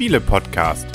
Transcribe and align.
Spiele-Podcast. 0.00 0.86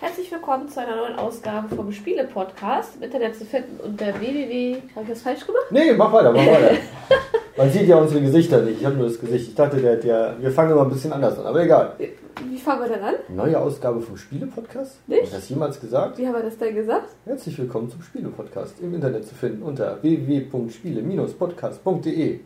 Herzlich 0.00 0.30
willkommen 0.30 0.68
zu 0.68 0.80
einer 0.80 0.94
neuen 0.94 1.16
Ausgabe 1.16 1.74
vom 1.74 1.90
Spiele-Podcast 1.90 2.96
im 2.96 3.02
Internet 3.02 3.36
zu 3.36 3.44
finden 3.44 3.80
unter 3.80 4.20
www. 4.20 4.76
Habe 4.94 5.02
ich 5.02 5.08
das 5.08 5.22
falsch 5.22 5.44
gemacht? 5.44 5.66
Nee, 5.70 5.92
mach 5.94 6.12
weiter, 6.12 6.30
mach 6.30 6.46
weiter. 6.46 6.76
Man 7.58 7.70
sieht 7.72 7.88
ja 7.88 7.96
unsere 7.96 8.20
Gesichter 8.20 8.62
nicht. 8.62 8.78
Ich 8.78 8.86
habe 8.86 8.94
nur 8.94 9.08
das 9.08 9.18
Gesicht. 9.18 9.48
Ich 9.48 9.54
dachte, 9.56 9.78
der, 9.78 9.96
der, 9.96 10.36
wir 10.38 10.52
fangen 10.52 10.70
immer 10.70 10.82
ein 10.82 10.90
bisschen 10.90 11.12
anders 11.12 11.40
an, 11.40 11.46
aber 11.46 11.64
egal. 11.64 11.94
Wie 11.98 12.56
fangen 12.56 12.82
wir 12.82 12.88
denn 12.88 13.02
an? 13.02 13.14
Neue 13.34 13.58
Ausgabe 13.58 14.00
vom 14.00 14.16
Spiele-Podcast? 14.16 14.98
Nicht? 15.08 15.24
Ich 15.24 15.32
das 15.32 15.48
jemals 15.48 15.80
gesagt? 15.80 16.18
Wie 16.18 16.26
haben 16.28 16.34
wir 16.34 16.44
das 16.44 16.56
denn 16.56 16.76
gesagt? 16.76 17.08
Herzlich 17.24 17.58
willkommen 17.58 17.90
zum 17.90 18.00
Spiele-Podcast 18.00 18.76
im 18.80 18.94
Internet 18.94 19.26
zu 19.26 19.34
finden 19.34 19.64
unter 19.64 20.00
www.spiele-podcast.de 20.02 22.38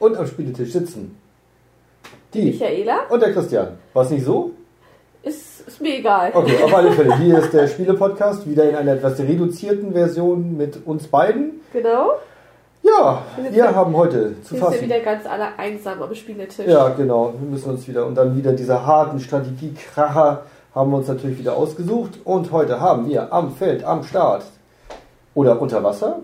und 0.00 0.16
am 0.18 0.26
Spieletisch 0.26 0.72
sitzen. 0.72 1.16
Die 2.34 2.42
Michaela? 2.42 3.06
und 3.08 3.22
der 3.22 3.32
Christian. 3.32 3.78
War 3.94 4.04
es 4.04 4.10
nicht 4.10 4.26
so? 4.26 4.50
Ist, 5.22 5.66
ist 5.66 5.80
mir 5.80 5.96
egal. 5.96 6.30
Okay, 6.34 6.62
auf 6.62 6.74
alle 6.74 6.92
Fälle. 6.92 7.16
Hier 7.18 7.38
ist 7.38 7.54
der 7.54 7.68
Spiele-Podcast, 7.68 8.46
wieder 8.46 8.68
in 8.68 8.76
einer 8.76 8.92
etwas 8.92 9.18
reduzierten 9.18 9.94
Version 9.94 10.58
mit 10.58 10.78
uns 10.84 11.06
beiden. 11.06 11.62
Genau. 11.72 12.10
Ja, 12.88 13.22
wir 13.36 13.50
sind- 13.52 13.74
haben 13.76 13.96
heute 13.96 14.40
zu 14.42 14.52
Wir 14.52 14.58
sind 14.60 14.60
fassen. 14.60 14.82
wieder 14.82 15.00
ganz 15.00 15.26
alle 15.26 15.58
einsam 15.58 16.02
am 16.02 16.14
Spieletisch. 16.14 16.66
Ja, 16.66 16.88
genau. 16.90 17.32
Wir 17.38 17.48
müssen 17.50 17.70
uns 17.70 17.86
wieder 17.88 18.06
und 18.06 18.14
dann 18.14 18.36
wieder 18.36 18.52
diese 18.52 18.84
harten 18.86 19.20
Strategiekracher 19.20 20.42
haben 20.74 20.90
wir 20.90 20.98
uns 20.98 21.08
natürlich 21.08 21.38
wieder 21.38 21.56
ausgesucht. 21.56 22.18
Und 22.24 22.52
heute 22.52 22.80
haben 22.80 23.08
wir 23.08 23.32
am 23.32 23.54
Feld, 23.54 23.84
am 23.84 24.02
Start 24.04 24.44
oder 25.34 25.60
unter 25.60 25.82
Wasser 25.82 26.20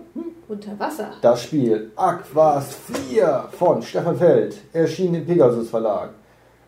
Unter 0.47 0.77
Wasser. 0.79 1.11
das 1.21 1.43
Spiel 1.43 1.91
Aquas 1.95 2.75
4 3.09 3.45
von 3.51 3.81
Stefan 3.81 4.15
Feld, 4.17 4.57
erschienen 4.73 5.15
im 5.15 5.25
Pegasus 5.25 5.69
Verlag. 5.69 6.09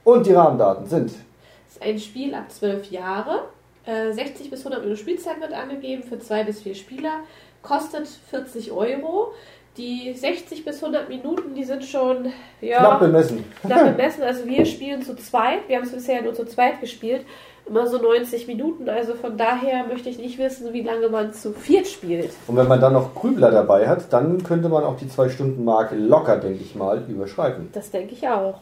Und 0.04 0.26
die 0.26 0.34
Rahmendaten 0.34 0.86
sind 0.88 1.12
Das 1.12 1.76
ist 1.76 1.82
ein 1.82 2.00
Spiel 2.00 2.34
ab 2.34 2.50
12 2.52 2.92
Jahre. 2.92 3.40
Äh, 3.86 4.12
60 4.12 4.50
bis 4.50 4.62
100 4.66 4.82
Minuten 4.82 5.00
Spielzeit 5.00 5.40
wird 5.40 5.54
angegeben 5.54 6.04
für 6.04 6.20
zwei 6.20 6.44
bis 6.44 6.62
vier 6.62 6.76
Spieler. 6.76 7.20
Kostet 7.62 8.08
40 8.08 8.72
Euro. 8.72 9.32
Die 9.78 10.14
60 10.14 10.66
bis 10.66 10.84
100 10.84 11.08
Minuten, 11.08 11.54
die 11.54 11.64
sind 11.64 11.84
schon 11.84 12.32
ja, 12.62 12.80
knapp 12.80 13.00
bemessen. 13.00 13.44
knapp 13.62 13.86
bemessen. 13.98 14.24
Also 14.24 14.46
wir 14.46 14.66
spielen 14.66 15.04
zu 15.04 15.16
zweit. 15.16 15.68
Wir 15.68 15.78
haben 15.78 15.84
es 15.84 15.92
bisher 15.92 16.22
nur 16.22 16.34
zu 16.34 16.46
zweit 16.46 16.82
gespielt. 16.82 17.26
Immer 17.68 17.86
so 17.86 17.98
90 17.98 18.48
Minuten. 18.48 18.90
Also 18.90 19.14
von 19.14 19.38
daher 19.38 19.86
möchte 19.86 20.10
ich 20.10 20.18
nicht 20.18 20.40
wissen, 20.40 20.74
wie 20.74 20.82
lange 20.82 21.10
man 21.10 21.34
zu 21.34 21.54
viert 21.54 21.88
spielt. 21.88 22.32
Und 22.48 22.56
wenn 22.56 22.68
man 22.68 22.82
dann 22.82 22.94
noch 22.94 23.14
Grübler 23.14 23.52
dabei 23.52 23.88
hat, 23.88 24.12
dann 24.12 24.44
könnte 24.44 24.70
man 24.70 24.84
auch 24.84 24.98
die 24.98 25.08
2-Stunden-Marke 25.08 25.96
locker, 25.96 26.38
denke 26.38 26.64
ich 26.64 26.76
mal, 26.76 27.04
überschreiten. 27.08 27.70
Das 27.74 27.92
denke 27.92 28.14
ich 28.14 28.28
auch. 28.28 28.62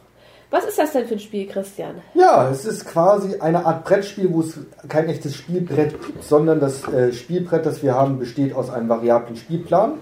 Was 0.51 0.65
ist 0.65 0.77
das 0.77 0.91
denn 0.93 1.05
für 1.05 1.15
ein 1.15 1.19
Spiel, 1.19 1.47
Christian? 1.47 1.95
Ja, 2.13 2.49
es 2.49 2.65
ist 2.65 2.85
quasi 2.85 3.39
eine 3.39 3.65
Art 3.65 3.83
Brettspiel, 3.83 4.31
wo 4.31 4.41
es 4.41 4.59
kein 4.87 5.09
echtes 5.09 5.35
Spielbrett 5.35 6.01
gibt, 6.05 6.23
sondern 6.23 6.59
das 6.59 6.87
äh, 6.87 7.11
Spielbrett, 7.13 7.65
das 7.65 7.81
wir 7.83 7.95
haben, 7.95 8.19
besteht 8.19 8.53
aus 8.53 8.69
einem 8.69 8.87
variablen 8.87 9.35
Spielplan. 9.35 9.93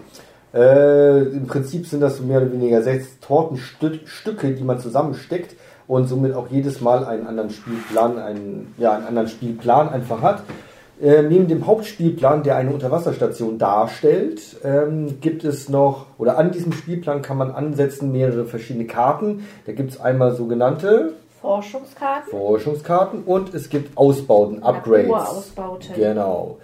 Äh, 0.53 1.21
Im 1.23 1.47
Prinzip 1.47 1.87
sind 1.87 2.01
das 2.01 2.17
so 2.17 2.23
mehr 2.23 2.41
oder 2.41 2.51
weniger 2.51 2.81
sechs 2.81 3.19
Tortenstücke, 3.19 4.53
die 4.53 4.63
man 4.63 4.79
zusammensteckt 4.79 5.55
und 5.87 6.07
somit 6.07 6.33
auch 6.33 6.47
jedes 6.49 6.79
Mal 6.81 7.05
einen 7.05 7.27
anderen 7.27 7.49
Spielplan, 7.49 8.19
einen, 8.19 8.73
ja, 8.77 8.93
einen 8.93 9.07
anderen 9.07 9.27
Spielplan 9.27 9.89
einfach 9.89 10.21
hat. 10.21 10.43
Äh, 11.01 11.23
neben 11.23 11.47
dem 11.47 11.65
Hauptspielplan, 11.65 12.43
der 12.43 12.55
eine 12.55 12.71
Unterwasserstation 12.71 13.57
darstellt, 13.57 14.41
ähm, 14.63 15.19
gibt 15.21 15.43
es 15.43 15.67
noch, 15.67 16.05
oder 16.19 16.37
an 16.37 16.51
diesem 16.51 16.71
Spielplan 16.71 17.23
kann 17.23 17.37
man 17.37 17.51
ansetzen 17.51 18.11
mehrere 18.11 18.45
verschiedene 18.45 18.85
Karten. 18.85 19.47
Da 19.65 19.73
gibt 19.73 19.91
es 19.91 19.99
einmal 19.99 20.35
sogenannte 20.35 21.13
Forschungskarten. 21.41 22.29
Forschungskarten 22.29 23.23
und 23.23 23.53
es 23.53 23.69
gibt 23.69 23.97
Ausbauten, 23.97 24.63
Upgrades. 24.63 25.09
Genau. 25.95 26.57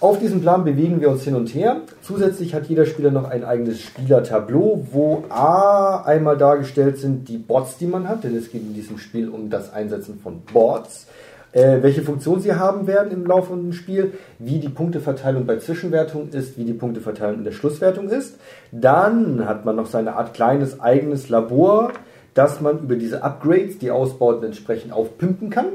Auf 0.00 0.18
diesem 0.18 0.40
Plan 0.40 0.64
bewegen 0.64 1.02
wir 1.02 1.10
uns 1.10 1.24
hin 1.24 1.34
und 1.34 1.54
her. 1.54 1.82
Zusätzlich 2.00 2.54
hat 2.54 2.68
jeder 2.68 2.86
Spieler 2.86 3.10
noch 3.10 3.28
ein 3.28 3.44
eigenes 3.44 3.82
Spielertableau, 3.82 4.86
wo 4.90 5.24
A 5.28 6.02
einmal 6.06 6.38
dargestellt 6.38 6.96
sind 6.96 7.28
die 7.28 7.36
Bots, 7.36 7.76
die 7.76 7.86
man 7.86 8.08
hat, 8.08 8.24
denn 8.24 8.34
es 8.34 8.50
geht 8.50 8.62
in 8.62 8.72
diesem 8.72 8.96
Spiel 8.96 9.28
um 9.28 9.50
das 9.50 9.74
Einsetzen 9.74 10.18
von 10.18 10.40
Bots. 10.54 11.06
Äh, 11.52 11.82
welche 11.82 12.00
Funktion 12.00 12.40
sie 12.40 12.54
haben 12.54 12.86
werden 12.86 13.12
im 13.12 13.26
laufenden 13.26 13.74
Spiel, 13.74 14.14
wie 14.38 14.58
die 14.58 14.70
Punkteverteilung 14.70 15.44
bei 15.44 15.58
Zwischenwertung 15.58 16.30
ist, 16.30 16.56
wie 16.56 16.64
die 16.64 16.72
Punkteverteilung 16.72 17.40
in 17.40 17.44
der 17.44 17.52
Schlusswertung 17.52 18.08
ist. 18.08 18.36
Dann 18.72 19.44
hat 19.46 19.66
man 19.66 19.76
noch 19.76 19.86
seine 19.86 20.14
Art 20.16 20.32
kleines 20.32 20.80
eigenes 20.80 21.28
Labor, 21.28 21.92
das 22.32 22.62
man 22.62 22.78
über 22.78 22.96
diese 22.96 23.22
Upgrades, 23.22 23.76
die 23.76 23.90
Ausbauten 23.90 24.44
entsprechend 24.44 24.94
aufpimpen 24.94 25.50
kann. 25.50 25.66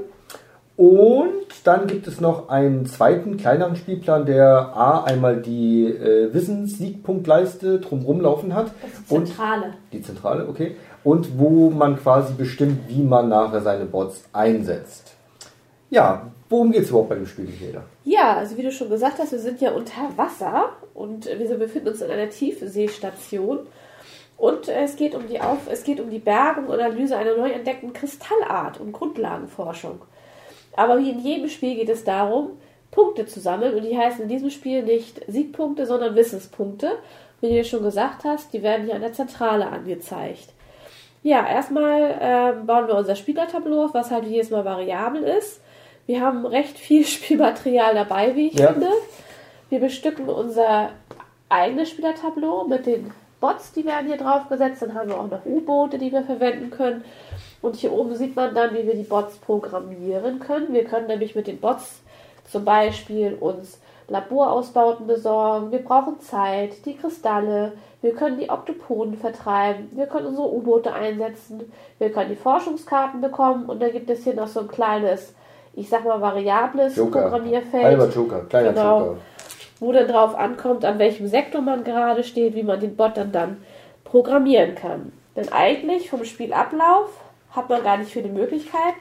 Und 0.78 1.46
dann 1.64 1.88
gibt 1.88 2.06
es 2.08 2.20
noch 2.20 2.50
einen 2.50 2.86
zweiten, 2.86 3.38
kleineren 3.38 3.78
Spielplan, 3.78 4.26
der 4.26 4.76
A 4.76 5.06
einmal 5.06 5.42
die 5.42 5.86
äh, 5.86 6.34
Wissenssiegpunktleiste 6.34 7.80
drumherum 7.80 8.20
laufen 8.20 8.54
hat. 8.54 8.72
Und 9.08 9.28
Zentrale. 9.28 9.74
die 9.94 10.02
Zentrale, 10.02 10.48
okay. 10.50 10.76
Und 11.04 11.40
wo 11.40 11.70
man 11.70 11.98
quasi 11.98 12.34
bestimmt, 12.34 12.90
wie 12.90 13.04
man 13.04 13.30
nachher 13.30 13.62
seine 13.62 13.86
Bots 13.86 14.26
einsetzt. 14.34 15.14
Ja, 15.90 16.32
worum 16.50 16.72
geht 16.72 16.84
es 16.84 16.90
überhaupt 16.90 17.10
bei 17.10 17.16
dem 17.16 17.28
Spiel, 17.28 17.46
Michaela? 17.46 17.84
Ja, 18.04 18.36
also 18.36 18.58
wie 18.58 18.64
du 18.64 18.72
schon 18.72 18.90
gesagt 18.90 19.20
hast, 19.20 19.32
wir 19.32 19.40
sind 19.40 19.62
ja 19.62 19.72
unter 19.72 20.18
Wasser 20.18 20.72
und 20.94 21.26
wir 21.26 21.58
befinden 21.58 21.90
uns 21.90 22.02
in 22.02 22.12
einer 22.12 22.30
Tiefseestation. 22.30 23.60
Und 24.38 24.68
es 24.68 24.98
geht 24.98 25.16
um 25.16 25.28
die 25.28 25.40
Auf 25.40 25.70
es 25.72 25.86
geht 25.86 26.02
um 26.02 26.10
die 26.10 26.20
Bergung 26.20 26.66
und 26.66 26.82
Analyse 26.82 27.16
einer 27.16 27.38
neu 27.38 27.50
entdeckten 27.50 27.94
Kristallart 27.94 28.82
und 28.82 28.92
Grundlagenforschung. 28.92 30.02
Aber 30.76 31.00
wie 31.00 31.10
in 31.10 31.20
jedem 31.20 31.50
Spiel 31.50 31.76
geht 31.76 31.90
es 31.90 32.04
darum, 32.04 32.52
Punkte 32.92 33.26
zu 33.26 33.40
sammeln. 33.40 33.76
Und 33.76 33.84
die 33.84 33.98
heißen 33.98 34.24
in 34.24 34.30
diesem 34.30 34.50
Spiel 34.50 34.84
nicht 34.84 35.22
Siegpunkte, 35.28 35.86
sondern 35.86 36.16
Wissenspunkte. 36.16 36.92
Wie 37.42 37.50
du 37.50 37.56
ja 37.56 37.64
schon 37.64 37.84
gesagt 37.84 38.24
hast, 38.24 38.54
die 38.54 38.64
werden 38.64 38.86
hier 38.86 38.96
an 38.96 39.02
der 39.02 39.14
Zentrale 39.14 39.68
angezeigt. 39.68 40.50
Ja, 41.24 41.46
erstmal 41.48 42.18
ähm, 42.22 42.66
bauen 42.66 42.88
wir 42.88 42.96
unser 42.96 43.16
Spielertableau 43.16 43.86
auf, 43.86 43.94
was 43.94 44.12
halt 44.12 44.26
jedes 44.26 44.52
Mal 44.52 44.64
variabel 44.64 45.24
ist. 45.24 45.60
Wir 46.06 46.22
haben 46.22 46.46
recht 46.46 46.78
viel 46.78 47.06
Spielmaterial 47.06 47.94
dabei, 47.96 48.36
wie 48.36 48.48
ich 48.48 48.60
Ja. 48.60 48.72
finde. 48.72 48.90
Wir 49.70 49.80
bestücken 49.80 50.30
unser 50.30 50.92
eigenes 51.50 51.90
Spielertableau 51.90 52.66
mit 52.68 52.86
den 52.86 53.12
Bots, 53.42 53.74
die 53.74 53.86
werden 53.86 54.08
hier 54.08 54.18
drauf 54.18 54.48
gesetzt. 54.50 54.82
Dann 54.82 54.94
haben 54.94 55.10
wir 55.10 55.20
auch 55.20 55.30
noch 55.30 55.46
U-Boote, 55.46 55.98
die 55.98 56.12
wir 56.12 56.24
verwenden 56.24 56.70
können. 56.70 57.04
Und 57.66 57.78
hier 57.78 57.92
oben 57.92 58.14
sieht 58.16 58.36
man 58.36 58.54
dann, 58.54 58.76
wie 58.76 58.86
wir 58.86 58.94
die 58.94 59.02
Bots 59.02 59.38
programmieren 59.38 60.40
können. 60.40 60.72
Wir 60.72 60.84
können 60.84 61.08
nämlich 61.08 61.34
mit 61.34 61.48
den 61.48 61.60
Bots 61.60 62.00
zum 62.52 62.64
Beispiel 62.64 63.36
uns 63.40 63.82
Laborausbauten 64.08 65.08
besorgen. 65.08 65.72
Wir 65.72 65.80
brauchen 65.80 66.20
Zeit, 66.20 66.86
die 66.86 66.96
Kristalle. 66.96 67.72
Wir 68.04 68.14
können 68.14 68.38
die 68.38 68.52
Oktopoden 68.52 69.18
vertreiben. 69.18 69.90
Wir 69.96 70.06
können 70.06 70.28
unsere 70.28 70.54
U-Boote 70.54 70.94
einsetzen. 70.94 71.72
Wir 71.98 72.12
können 72.12 72.30
die 72.30 72.36
Forschungskarten 72.36 73.20
bekommen. 73.20 73.66
Und 73.66 73.82
dann 73.82 73.92
gibt 73.92 74.12
es 74.12 74.24
hier 74.24 74.36
noch 74.36 74.48
so 74.48 74.60
ein 74.60 74.68
kleines, 74.68 75.34
ich 75.74 75.90
sag 75.90 76.06
mal, 76.06 76.22
variables 76.22 76.96
Joker. 76.96 77.24
Programmierfeld. 77.24 77.84
Halber 77.84 78.10
Joker, 78.10 78.42
kleiner 78.48 78.74
Genau. 78.74 79.00
Joker. 79.00 79.18
wo 79.80 79.92
dann 79.92 80.08
drauf 80.08 80.36
ankommt, 80.36 80.86
an 80.86 81.00
welchem 81.00 81.26
Sektor 81.26 81.62
man 81.62 81.84
gerade 81.84 82.24
steht, 82.24 82.54
wie 82.54 82.62
man 82.64 82.80
den 82.80 82.96
Bot 82.96 83.18
dann 83.18 83.32
dann 83.32 83.58
programmieren 84.04 84.76
kann. 84.76 85.12
Denn 85.36 85.52
eigentlich 85.52 86.12
vom 86.12 86.24
Spielablauf 86.24 87.10
hat 87.56 87.70
man 87.70 87.84
gar 87.84 87.98
nicht 87.98 88.12
viele 88.12 88.30
Möglichkeiten. 88.30 89.00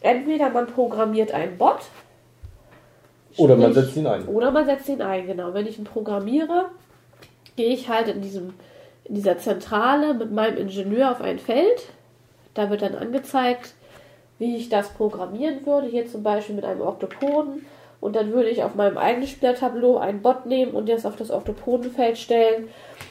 Entweder 0.00 0.50
man 0.50 0.66
programmiert 0.66 1.32
einen 1.32 1.58
Bot. 1.58 1.80
Oder 3.36 3.56
man 3.56 3.72
setzt 3.72 3.96
ihn 3.96 4.06
ein. 4.06 4.26
Oder 4.26 4.50
man 4.50 4.66
setzt 4.66 4.88
ihn 4.88 5.00
ein, 5.00 5.26
genau. 5.26 5.54
Wenn 5.54 5.66
ich 5.66 5.78
ihn 5.78 5.84
programmiere, 5.84 6.66
gehe 7.56 7.72
ich 7.72 7.88
halt 7.88 8.08
in, 8.08 8.20
diesem, 8.20 8.54
in 9.04 9.14
dieser 9.14 9.38
Zentrale 9.38 10.14
mit 10.14 10.32
meinem 10.32 10.58
Ingenieur 10.58 11.12
auf 11.12 11.20
ein 11.20 11.38
Feld. 11.38 11.88
Da 12.54 12.68
wird 12.68 12.82
dann 12.82 12.94
angezeigt, 12.94 13.74
wie 14.38 14.56
ich 14.56 14.68
das 14.68 14.90
programmieren 14.90 15.64
würde. 15.64 15.86
Hier 15.86 16.06
zum 16.06 16.22
Beispiel 16.22 16.56
mit 16.56 16.64
einem 16.64 16.82
Oktopoden. 16.82 17.64
Und 18.02 18.16
dann 18.16 18.32
würde 18.32 18.48
ich 18.48 18.64
auf 18.64 18.74
meinem 18.74 18.98
eigenen 18.98 19.28
Spielertableau 19.28 19.96
einen 19.96 20.22
Bot 20.22 20.44
nehmen 20.44 20.72
und 20.72 20.88
das 20.88 21.06
auf 21.06 21.14
das 21.14 21.30
Oktopodenfeld 21.30 22.18
stellen. 22.18 22.64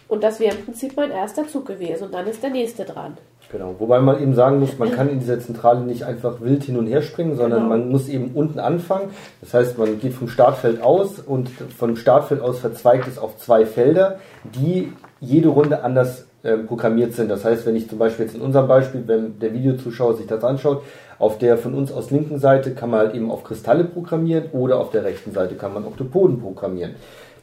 Und 0.10 0.22
das 0.22 0.42
wäre 0.42 0.54
im 0.54 0.66
Prinzip 0.66 0.98
mein 0.98 1.12
erster 1.12 1.48
Zug 1.48 1.66
gewesen. 1.66 2.04
Und 2.04 2.14
dann 2.14 2.28
ist 2.28 2.44
der 2.44 2.50
nächste 2.50 2.84
dran. 2.84 3.18
Genau, 3.50 3.74
wobei 3.80 4.02
man 4.02 4.22
eben 4.22 4.36
sagen 4.36 4.60
muss, 4.60 4.78
man 4.78 4.92
kann 4.92 5.08
in 5.10 5.20
dieser 5.22 5.40
Zentrale 5.40 5.80
nicht 5.80 6.04
einfach 6.04 6.42
wild 6.42 6.64
hin 6.66 6.78
und 6.78 6.88
her 6.88 7.02
springen, 7.02 7.38
sondern 7.38 7.64
Genau. 7.64 7.70
man 7.70 7.90
muss 7.90 8.10
eben 8.10 8.32
unten 8.34 8.60
anfangen. 8.60 9.12
Das 9.40 9.54
heißt, 9.54 9.78
man 9.78 9.98
geht 10.02 10.12
vom 10.12 10.28
Startfeld 10.28 10.82
aus 10.84 11.20
und 11.20 11.50
vom 11.50 11.96
Startfeld 11.96 12.42
aus 12.42 12.60
verzweigt 12.60 13.08
es 13.08 13.18
auf 13.18 13.38
zwei 13.38 13.66
Felder, 13.66 14.20
die 14.44 14.92
jede 15.22 15.48
Runde 15.48 15.84
anders 15.84 16.28
äh, 16.44 16.58
programmiert 16.58 17.14
sind. 17.14 17.30
Das 17.30 17.46
heißt, 17.46 17.66
wenn 17.66 17.76
ich 17.76 17.88
zum 17.88 17.98
Beispiel 18.00 18.26
jetzt 18.26 18.36
in 18.36 18.42
unserem 18.42 18.68
Beispiel, 18.68 19.04
wenn 19.06 19.40
der 19.40 19.54
Videozuschauer 19.54 20.16
sich 20.16 20.28
das 20.28 20.44
anschaut, 20.44 20.84
auf 21.22 21.38
der 21.38 21.58
von 21.58 21.76
uns 21.76 21.92
aus 21.92 22.10
linken 22.10 22.40
Seite 22.40 22.74
kann 22.74 22.90
man 22.90 23.00
halt 23.00 23.16
eben 23.16 23.30
auf 23.30 23.44
Kristalle 23.44 23.84
programmieren 23.84 24.46
oder 24.54 24.80
auf 24.80 24.90
der 24.90 25.04
rechten 25.04 25.32
Seite 25.32 25.56
kann 25.56 25.74
man 25.74 25.86
Oktopoden 25.86 26.40
programmieren. 26.40 26.96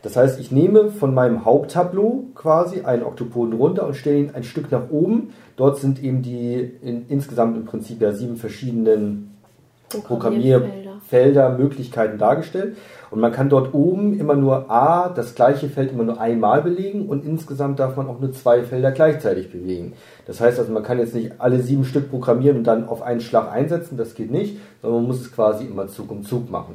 Das 0.02 0.16
heißt, 0.16 0.40
ich 0.40 0.50
nehme 0.50 0.90
von 0.90 1.14
meinem 1.14 1.44
Haupttableau 1.44 2.24
quasi 2.34 2.82
einen 2.82 3.04
Oktopoden 3.04 3.54
runter 3.54 3.86
und 3.86 3.94
stelle 3.94 4.18
ihn 4.18 4.30
ein 4.34 4.42
Stück 4.42 4.70
nach 4.72 4.90
oben. 4.90 5.30
Dort 5.56 5.78
sind 5.78 6.02
eben 6.02 6.22
die 6.22 6.54
in, 6.82 7.06
insgesamt 7.08 7.56
im 7.56 7.64
Prinzip 7.64 8.00
ja 8.00 8.12
sieben 8.12 8.36
verschiedenen 8.36 9.37
Programmierfelder, 9.88 11.50
Möglichkeiten 11.50 12.18
dargestellt. 12.18 12.76
Und 13.10 13.20
man 13.20 13.32
kann 13.32 13.48
dort 13.48 13.72
oben 13.72 14.18
immer 14.18 14.34
nur 14.34 14.70
A, 14.70 15.08
das 15.08 15.34
gleiche 15.34 15.68
Feld 15.68 15.92
immer 15.92 16.04
nur 16.04 16.20
einmal 16.20 16.62
belegen 16.62 17.08
und 17.08 17.24
insgesamt 17.24 17.78
darf 17.78 17.96
man 17.96 18.06
auch 18.08 18.20
nur 18.20 18.32
zwei 18.32 18.62
Felder 18.62 18.92
gleichzeitig 18.92 19.50
bewegen. 19.50 19.94
Das 20.26 20.40
heißt 20.40 20.58
also, 20.58 20.72
man 20.72 20.82
kann 20.82 20.98
jetzt 20.98 21.14
nicht 21.14 21.32
alle 21.38 21.60
sieben 21.60 21.84
Stück 21.84 22.10
programmieren 22.10 22.58
und 22.58 22.64
dann 22.64 22.86
auf 22.86 23.00
einen 23.02 23.20
Schlag 23.20 23.50
einsetzen, 23.50 23.96
das 23.96 24.14
geht 24.14 24.30
nicht, 24.30 24.58
sondern 24.82 25.00
man 25.00 25.08
muss 25.08 25.22
es 25.22 25.32
quasi 25.32 25.64
immer 25.64 25.88
Zug 25.88 26.10
um 26.10 26.22
Zug 26.22 26.50
machen. 26.50 26.74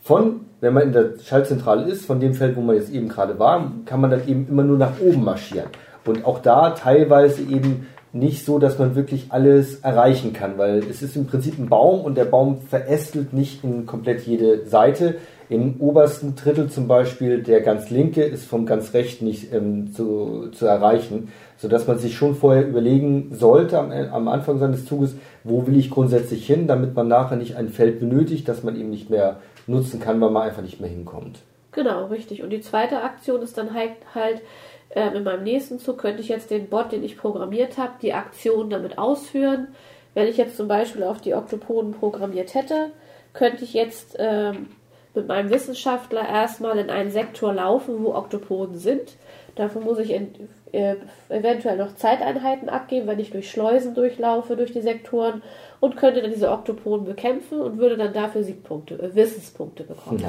Von, 0.00 0.40
wenn 0.60 0.72
man 0.72 0.84
in 0.84 0.92
der 0.92 1.18
Schaltzentrale 1.22 1.84
ist, 1.84 2.06
von 2.06 2.18
dem 2.18 2.34
Feld, 2.34 2.56
wo 2.56 2.60
man 2.60 2.76
jetzt 2.76 2.90
eben 2.90 3.08
gerade 3.08 3.38
war, 3.38 3.70
kann 3.84 4.00
man 4.00 4.10
dann 4.10 4.26
eben 4.26 4.48
immer 4.48 4.64
nur 4.64 4.78
nach 4.78 5.00
oben 5.00 5.22
marschieren. 5.22 5.68
Und 6.04 6.24
auch 6.24 6.38
da 6.40 6.70
teilweise 6.70 7.42
eben 7.42 7.86
nicht 8.18 8.44
so, 8.44 8.58
dass 8.58 8.78
man 8.78 8.94
wirklich 8.94 9.26
alles 9.30 9.80
erreichen 9.80 10.32
kann, 10.32 10.58
weil 10.58 10.78
es 10.78 11.02
ist 11.02 11.16
im 11.16 11.26
Prinzip 11.26 11.58
ein 11.58 11.68
Baum 11.68 12.00
und 12.00 12.16
der 12.16 12.24
Baum 12.24 12.60
verästelt 12.60 13.32
nicht 13.32 13.64
in 13.64 13.86
komplett 13.86 14.22
jede 14.22 14.66
Seite. 14.66 15.16
Im 15.50 15.80
obersten 15.80 16.34
Drittel 16.34 16.68
zum 16.68 16.88
Beispiel, 16.88 17.42
der 17.42 17.62
ganz 17.62 17.88
linke, 17.88 18.22
ist 18.22 18.44
vom 18.44 18.66
ganz 18.66 18.92
rechten 18.92 19.24
nicht 19.24 19.52
ähm, 19.52 19.92
zu, 19.94 20.48
zu 20.52 20.66
erreichen, 20.66 21.32
sodass 21.56 21.86
man 21.86 21.98
sich 21.98 22.16
schon 22.16 22.34
vorher 22.34 22.68
überlegen 22.68 23.28
sollte 23.32 23.78
am, 23.78 23.90
am 23.90 24.28
Anfang 24.28 24.58
seines 24.58 24.84
Zuges, 24.84 25.16
wo 25.44 25.66
will 25.66 25.78
ich 25.78 25.90
grundsätzlich 25.90 26.46
hin, 26.46 26.66
damit 26.66 26.94
man 26.94 27.08
nachher 27.08 27.36
nicht 27.36 27.56
ein 27.56 27.70
Feld 27.70 27.98
benötigt, 28.00 28.46
das 28.46 28.62
man 28.62 28.78
eben 28.78 28.90
nicht 28.90 29.08
mehr 29.08 29.40
nutzen 29.66 30.00
kann, 30.00 30.20
weil 30.20 30.30
man 30.30 30.42
einfach 30.42 30.62
nicht 30.62 30.80
mehr 30.80 30.90
hinkommt. 30.90 31.38
Genau, 31.72 32.06
richtig. 32.06 32.42
Und 32.42 32.50
die 32.50 32.60
zweite 32.60 33.02
Aktion 33.02 33.40
ist 33.40 33.56
dann 33.56 33.72
halt, 33.72 33.92
halt 34.14 34.42
ähm, 34.90 35.16
in 35.16 35.24
meinem 35.24 35.44
nächsten 35.44 35.78
Zug 35.78 35.98
könnte 35.98 36.20
ich 36.20 36.28
jetzt 36.28 36.50
den 36.50 36.68
Bot, 36.68 36.92
den 36.92 37.04
ich 37.04 37.16
programmiert 37.16 37.78
habe, 37.78 37.92
die 38.00 38.14
Aktion 38.14 38.70
damit 38.70 38.98
ausführen. 38.98 39.68
Wenn 40.14 40.26
ich 40.26 40.36
jetzt 40.36 40.56
zum 40.56 40.68
Beispiel 40.68 41.04
auf 41.04 41.20
die 41.20 41.34
Oktopoden 41.34 41.92
programmiert 41.92 42.54
hätte, 42.54 42.90
könnte 43.34 43.64
ich 43.64 43.74
jetzt 43.74 44.16
ähm, 44.18 44.68
mit 45.14 45.28
meinem 45.28 45.50
Wissenschaftler 45.50 46.26
erstmal 46.26 46.78
in 46.78 46.90
einen 46.90 47.10
Sektor 47.10 47.52
laufen, 47.52 48.02
wo 48.02 48.14
Oktopoden 48.14 48.78
sind. 48.78 49.16
Dafür 49.56 49.80
muss 49.80 49.98
ich 49.98 50.10
in, 50.10 50.48
äh, 50.72 50.96
eventuell 51.28 51.76
noch 51.76 51.94
Zeiteinheiten 51.96 52.68
abgeben, 52.68 53.06
wenn 53.06 53.18
ich 53.18 53.30
durch 53.30 53.50
Schleusen 53.50 53.94
durchlaufe, 53.94 54.56
durch 54.56 54.72
die 54.72 54.80
Sektoren 54.80 55.42
und 55.80 55.96
könnte 55.96 56.22
dann 56.22 56.30
diese 56.30 56.50
Oktopoden 56.50 57.04
bekämpfen 57.04 57.60
und 57.60 57.78
würde 57.78 57.96
dann 57.96 58.12
dafür 58.12 58.42
Siegpunkte, 58.42 58.94
äh, 58.94 59.14
Wissenspunkte 59.14 59.84
bekommen. 59.84 60.24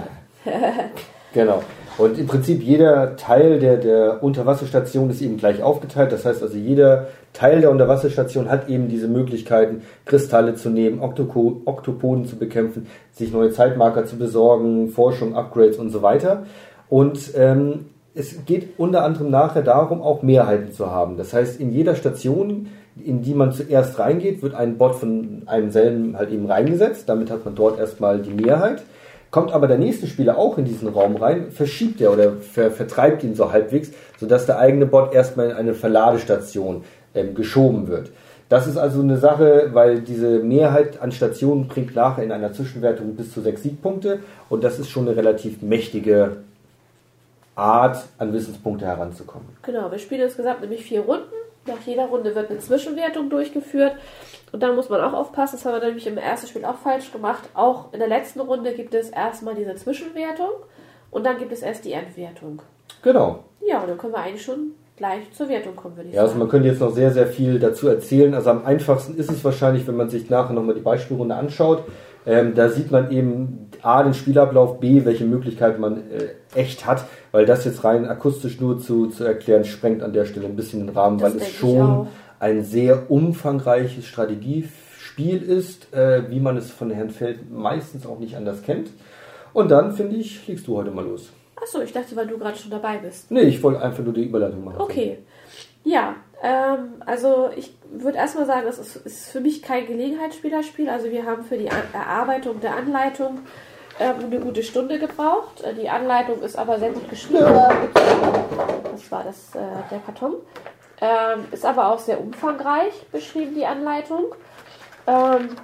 Genau. 1.33 1.61
Und 1.97 2.17
im 2.17 2.27
Prinzip 2.27 2.63
jeder 2.63 3.17
Teil 3.17 3.59
der, 3.59 3.75
der 3.75 4.23
Unterwasserstation 4.23 5.09
ist 5.09 5.21
eben 5.21 5.35
gleich 5.35 5.61
aufgeteilt. 5.61 6.13
Das 6.13 6.25
heißt 6.25 6.41
also, 6.41 6.55
jeder 6.55 7.07
Teil 7.33 7.59
der 7.59 7.71
Unterwasserstation 7.71 8.49
hat 8.49 8.69
eben 8.69 8.87
diese 8.87 9.09
Möglichkeiten, 9.09 9.81
Kristalle 10.05 10.55
zu 10.55 10.69
nehmen, 10.69 11.01
Oktoko 11.01 11.61
Oktopoden 11.65 12.25
zu 12.25 12.37
bekämpfen, 12.37 12.87
sich 13.11 13.33
neue 13.33 13.51
Zeitmarker 13.51 14.05
zu 14.05 14.17
besorgen, 14.17 14.89
Forschung, 14.89 15.35
Upgrades 15.35 15.77
und 15.77 15.89
so 15.89 16.01
weiter. 16.01 16.43
Und 16.87 17.31
ähm, 17.35 17.85
es 18.15 18.45
geht 18.45 18.79
unter 18.79 19.03
anderem 19.03 19.29
nachher 19.29 19.61
darum, 19.61 20.01
auch 20.01 20.23
Mehrheiten 20.23 20.71
zu 20.71 20.89
haben. 20.89 21.17
Das 21.17 21.33
heißt, 21.33 21.59
in 21.59 21.71
jeder 21.71 21.95
Station, 21.95 22.67
in 23.03 23.21
die 23.21 23.33
man 23.33 23.51
zuerst 23.51 23.99
reingeht, 23.99 24.41
wird 24.41 24.55
ein 24.55 24.77
Bot 24.77 24.95
von 24.95 25.43
einem 25.45 25.69
selben 25.69 26.17
halt 26.17 26.31
eben 26.31 26.45
reingesetzt. 26.45 27.07
Damit 27.07 27.29
hat 27.29 27.43
man 27.45 27.55
dort 27.55 27.77
erstmal 27.77 28.19
die 28.19 28.33
Mehrheit. 28.33 28.83
Kommt 29.31 29.51
aber 29.51 29.67
der 29.67 29.77
nächste 29.77 30.07
Spieler 30.07 30.37
auch 30.37 30.57
in 30.57 30.65
diesen 30.65 30.87
Raum 30.87 31.15
rein, 31.15 31.51
verschiebt 31.51 32.01
er 32.01 32.11
oder 32.11 32.33
ver 32.33 32.71
vertreibt 32.71 33.23
ihn 33.23 33.35
so 33.35 33.51
halbwegs, 33.51 33.91
sodass 34.19 34.45
der 34.45 34.57
eigene 34.57 34.85
Bot 34.85 35.13
erstmal 35.13 35.51
in 35.51 35.55
eine 35.55 35.73
Verladestation 35.73 36.83
ähm, 37.13 37.35
geschoben 37.35 37.87
wird. 37.87 38.11
Das 38.49 38.65
ist 38.65 38.77
also 38.77 39.01
eine 39.01 39.17
Sache, 39.17 39.69
weil 39.73 40.01
diese 40.01 40.39
Mehrheit 40.39 40.99
an 41.01 41.11
Stationen 41.11 41.67
bringt 41.67 41.95
nachher 41.95 42.23
in 42.23 42.31
einer 42.31 42.51
Zwischenwertung 42.51 43.15
bis 43.15 43.31
zu 43.31 43.41
sechs 43.41 43.61
Siegpunkte 43.61 44.19
und 44.49 44.63
das 44.63 44.79
ist 44.79 44.89
schon 44.89 45.07
eine 45.07 45.15
relativ 45.15 45.61
mächtige 45.61 46.37
Art, 47.55 48.05
an 48.17 48.33
Wissenspunkte 48.33 48.85
heranzukommen. 48.85 49.47
Genau, 49.61 49.91
wir 49.91 49.99
spielen 49.99 50.21
insgesamt 50.21 50.61
nämlich 50.61 50.83
vier 50.83 51.01
Runden. 51.01 51.25
Nach 51.67 51.79
jeder 51.85 52.05
Runde 52.05 52.33
wird 52.33 52.49
eine 52.49 52.59
Zwischenwertung 52.59 53.29
durchgeführt. 53.29 53.93
Und 54.51 54.63
da 54.63 54.73
muss 54.73 54.89
man 54.89 55.01
auch 55.01 55.13
aufpassen, 55.13 55.57
das 55.57 55.65
haben 55.65 55.79
wir 55.79 55.85
nämlich 55.87 56.07
im 56.07 56.17
ersten 56.17 56.47
Spiel 56.47 56.65
auch 56.65 56.77
falsch 56.77 57.11
gemacht. 57.11 57.49
Auch 57.53 57.93
in 57.93 57.99
der 57.99 58.07
letzten 58.07 58.39
Runde 58.39 58.73
gibt 58.73 58.93
es 58.93 59.09
erstmal 59.09 59.55
diese 59.55 59.75
Zwischenwertung 59.75 60.49
und 61.11 61.25
dann 61.25 61.37
gibt 61.37 61.51
es 61.51 61.61
erst 61.61 61.85
die 61.85 61.91
Endwertung. 61.93 62.61
Genau. 63.03 63.43
Ja, 63.67 63.81
und 63.81 63.89
dann 63.89 63.97
können 63.97 64.13
wir 64.13 64.19
eigentlich 64.19 64.43
schon 64.43 64.71
gleich 64.97 65.31
zur 65.31 65.47
Wertung 65.49 65.75
kommen, 65.75 65.95
würde 65.95 66.09
ich 66.09 66.15
Ja, 66.15 66.21
also 66.21 66.31
sagen. 66.31 66.39
man 66.39 66.49
könnte 66.49 66.67
jetzt 66.67 66.81
noch 66.81 66.91
sehr, 66.91 67.11
sehr 67.11 67.27
viel 67.27 67.59
dazu 67.59 67.87
erzählen. 67.87 68.33
Also 68.33 68.49
am 68.49 68.65
einfachsten 68.65 69.15
ist 69.17 69.31
es 69.31 69.43
wahrscheinlich, 69.43 69.87
wenn 69.87 69.95
man 69.95 70.09
sich 70.09 70.29
nachher 70.29 70.53
nochmal 70.53 70.75
die 70.75 70.81
Beispielrunde 70.81 71.35
anschaut. 71.35 71.83
Ähm, 72.25 72.53
da 72.53 72.67
sieht 72.69 72.91
man 72.91 73.11
eben 73.11 73.69
A, 73.81 74.03
den 74.03 74.13
Spielablauf, 74.13 74.79
B, 74.81 75.05
welche 75.05 75.23
Möglichkeiten 75.23 75.79
man 75.79 75.97
äh, 76.11 76.29
echt 76.53 76.85
hat, 76.85 77.05
weil 77.31 77.45
das 77.45 77.63
jetzt 77.63 77.83
rein 77.85 78.05
akustisch 78.07 78.59
nur 78.59 78.77
zu, 78.77 79.07
zu 79.07 79.23
erklären, 79.23 79.63
sprengt 79.63 80.03
an 80.03 80.11
der 80.11 80.25
Stelle 80.25 80.45
ein 80.47 80.55
bisschen 80.57 80.85
den 80.85 80.89
Rahmen, 80.95 81.17
Das 81.17 81.33
weil 81.33 81.41
es 81.41 81.49
schon. 81.49 82.07
Ein 82.39 82.63
sehr 82.63 83.11
umfangreiches 83.11 84.05
Strategiespiel 84.05 85.41
ist, 85.41 85.93
äh, 85.93 86.29
wie 86.29 86.39
man 86.39 86.57
es 86.57 86.71
von 86.71 86.89
Herrn 86.91 87.09
Feld 87.09 87.51
meistens 87.51 88.05
auch 88.05 88.19
nicht 88.19 88.35
anders 88.35 88.63
kennt. 88.63 88.89
Und 89.53 89.69
dann, 89.71 89.93
finde 89.93 90.15
ich, 90.15 90.47
legst 90.47 90.67
du 90.67 90.77
heute 90.77 90.91
mal 90.91 91.05
los. 91.05 91.29
Achso, 91.61 91.81
ich 91.81 91.91
dachte, 91.91 92.15
weil 92.15 92.27
du 92.27 92.37
gerade 92.37 92.57
schon 92.57 92.71
dabei 92.71 92.97
bist. 92.97 93.29
Nee, 93.31 93.41
ich 93.41 93.61
wollte 93.61 93.81
einfach 93.81 94.03
nur 94.03 94.13
die 94.13 94.23
Überleitung 94.23 94.63
machen. 94.63 94.79
Okay. 94.79 95.17
Ja, 95.83 96.15
ähm, 96.41 97.01
also 97.05 97.49
ich 97.55 97.73
würde 97.91 98.17
erstmal 98.17 98.45
sagen, 98.45 98.65
das 98.65 98.79
ist, 98.79 98.95
ist 98.97 99.29
für 99.29 99.41
mich 99.41 99.61
kein 99.61 99.87
Gelegenheitsspielerspiel. 99.87 100.89
Also 100.89 101.09
wir 101.09 101.25
haben 101.25 101.43
für 101.43 101.57
die 101.57 101.67
Erarbeitung 101.93 102.61
der 102.61 102.75
Anleitung 102.75 103.39
ähm, 103.99 104.15
eine 104.25 104.39
gute 104.39 104.63
Stunde 104.63 104.99
gebraucht. 104.99 105.61
Äh, 105.63 105.73
Die 105.73 105.89
Anleitung 105.89 106.41
ist 106.41 106.57
aber 106.57 106.79
sehr 106.79 106.91
gut 106.91 107.09
geschrieben. 107.09 107.43
Das 107.43 109.11
war 109.11 109.23
das, 109.23 109.55
äh, 109.55 109.59
der 109.91 109.99
Karton. 109.99 110.35
Ähm, 111.01 111.45
ist 111.51 111.65
aber 111.65 111.89
auch 111.89 111.99
sehr 111.99 112.19
umfangreich 112.19 112.93
beschrieben, 113.11 113.55
die 113.55 113.65
Anleitung. 113.65 114.25
Ähm, 115.07 115.55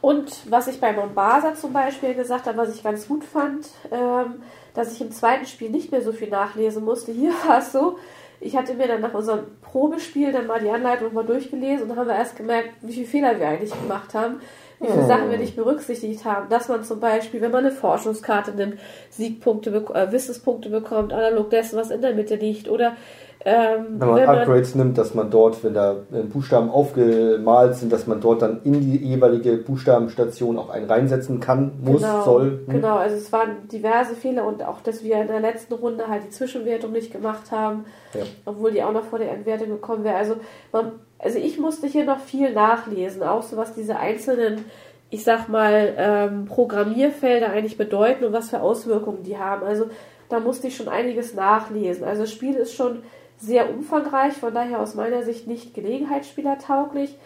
und 0.00 0.50
was 0.50 0.68
ich 0.68 0.80
bei 0.80 0.92
Mombasa 0.92 1.54
zum 1.54 1.72
Beispiel 1.72 2.14
gesagt 2.14 2.46
habe, 2.46 2.58
was 2.58 2.74
ich 2.74 2.84
ganz 2.84 3.08
gut 3.08 3.24
fand, 3.24 3.66
ähm, 3.90 4.42
dass 4.74 4.92
ich 4.92 5.00
im 5.00 5.10
zweiten 5.10 5.46
Spiel 5.46 5.70
nicht 5.70 5.90
mehr 5.90 6.02
so 6.02 6.12
viel 6.12 6.28
nachlesen 6.28 6.84
musste. 6.84 7.10
Hier 7.12 7.32
war 7.46 7.58
es 7.58 7.72
so, 7.72 7.98
ich 8.40 8.56
hatte 8.56 8.74
mir 8.74 8.86
dann 8.86 9.00
nach 9.00 9.14
unserem 9.14 9.46
Probespiel 9.62 10.30
dann 10.30 10.46
mal 10.46 10.60
die 10.60 10.70
Anleitung 10.70 11.12
mal 11.12 11.24
durchgelesen 11.24 11.90
und 11.90 11.96
haben 11.96 12.06
wir 12.06 12.14
erst 12.14 12.36
gemerkt, 12.36 12.70
wie 12.82 12.92
viele 12.92 13.06
Fehler 13.06 13.40
wir 13.40 13.48
eigentlich 13.48 13.72
gemacht 13.72 14.14
haben, 14.14 14.40
wie 14.78 14.86
viele 14.86 15.02
Oh. 15.02 15.08
Sachen 15.08 15.30
wir 15.30 15.38
nicht 15.38 15.56
berücksichtigt 15.56 16.24
haben. 16.24 16.48
Dass 16.48 16.68
man 16.68 16.84
zum 16.84 17.00
Beispiel, 17.00 17.40
wenn 17.40 17.50
man 17.50 17.66
eine 17.66 17.74
Forschungskarte 17.74 18.52
nimmt, 18.52 18.78
Siegpunkte, 19.10 19.70
äh, 19.70 20.12
Wissenspunkte 20.12 20.70
bekommt, 20.70 21.12
analog 21.12 21.50
dessen, 21.50 21.76
was 21.76 21.90
in 21.90 22.00
der 22.00 22.14
Mitte 22.14 22.36
liegt. 22.36 22.68
Oder 22.68 22.96
Ähm, 23.44 24.00
wenn 24.00 24.08
man 24.08 24.20
Upgrades 24.20 24.74
nimmt, 24.74 24.98
dass 24.98 25.14
man 25.14 25.30
dort, 25.30 25.62
wenn 25.62 25.72
da 25.72 25.92
äh, 26.12 26.22
Buchstaben 26.22 26.70
aufgemalt 26.70 27.76
sind, 27.76 27.92
dass 27.92 28.06
man 28.08 28.20
dort 28.20 28.42
dann 28.42 28.62
in 28.64 28.80
die 28.80 28.96
jeweilige 28.96 29.56
Buchstabenstation 29.58 30.58
auch 30.58 30.70
einen 30.70 30.90
reinsetzen 30.90 31.38
kann, 31.38 31.72
muss, 31.80 32.02
genau, 32.02 32.24
soll. 32.24 32.60
Hm? 32.66 32.74
Genau, 32.74 32.96
also 32.96 33.14
es 33.14 33.30
waren 33.32 33.68
diverse 33.70 34.14
Fehler 34.14 34.44
und 34.44 34.64
auch, 34.64 34.80
dass 34.80 35.04
wir 35.04 35.20
in 35.20 35.28
der 35.28 35.40
letzten 35.40 35.74
Runde 35.74 36.08
halt 36.08 36.24
die 36.24 36.30
Zwischenwertung 36.30 36.90
nicht 36.90 37.12
gemacht 37.12 37.52
haben, 37.52 37.84
ja. 38.12 38.24
obwohl 38.44 38.72
die 38.72 38.82
auch 38.82 38.92
noch 38.92 39.04
vor 39.04 39.20
der 39.20 39.30
Entwertung 39.30 39.68
gekommen 39.68 40.02
wäre. 40.02 40.16
Also, 40.16 40.34
man, 40.72 40.92
also 41.20 41.38
ich 41.38 41.58
musste 41.60 41.86
hier 41.86 42.04
noch 42.04 42.20
viel 42.20 42.52
nachlesen, 42.52 43.22
auch 43.22 43.44
so 43.44 43.56
was 43.56 43.74
diese 43.74 43.98
einzelnen 43.98 44.64
ich 45.10 45.24
sag 45.24 45.48
mal, 45.48 45.94
ähm, 45.96 46.44
Programmierfelder 46.44 47.48
eigentlich 47.48 47.78
bedeuten 47.78 48.24
und 48.24 48.34
was 48.34 48.50
für 48.50 48.60
Auswirkungen 48.60 49.22
die 49.22 49.38
haben. 49.38 49.64
Also 49.64 49.86
da 50.28 50.38
musste 50.40 50.66
ich 50.66 50.76
schon 50.76 50.88
einiges 50.88 51.34
nachlesen. 51.34 52.04
Also 52.04 52.22
das 52.22 52.32
Spiel 52.32 52.54
ist 52.54 52.74
schon 52.74 53.02
sehr 53.38 53.70
umfangreich, 53.70 54.34
von 54.34 54.52
daher 54.52 54.80
aus 54.80 54.94
meiner 54.94 55.22
Sicht 55.22 55.46
nicht 55.46 55.74
gelegenheitsspielertauglich. 55.74 57.16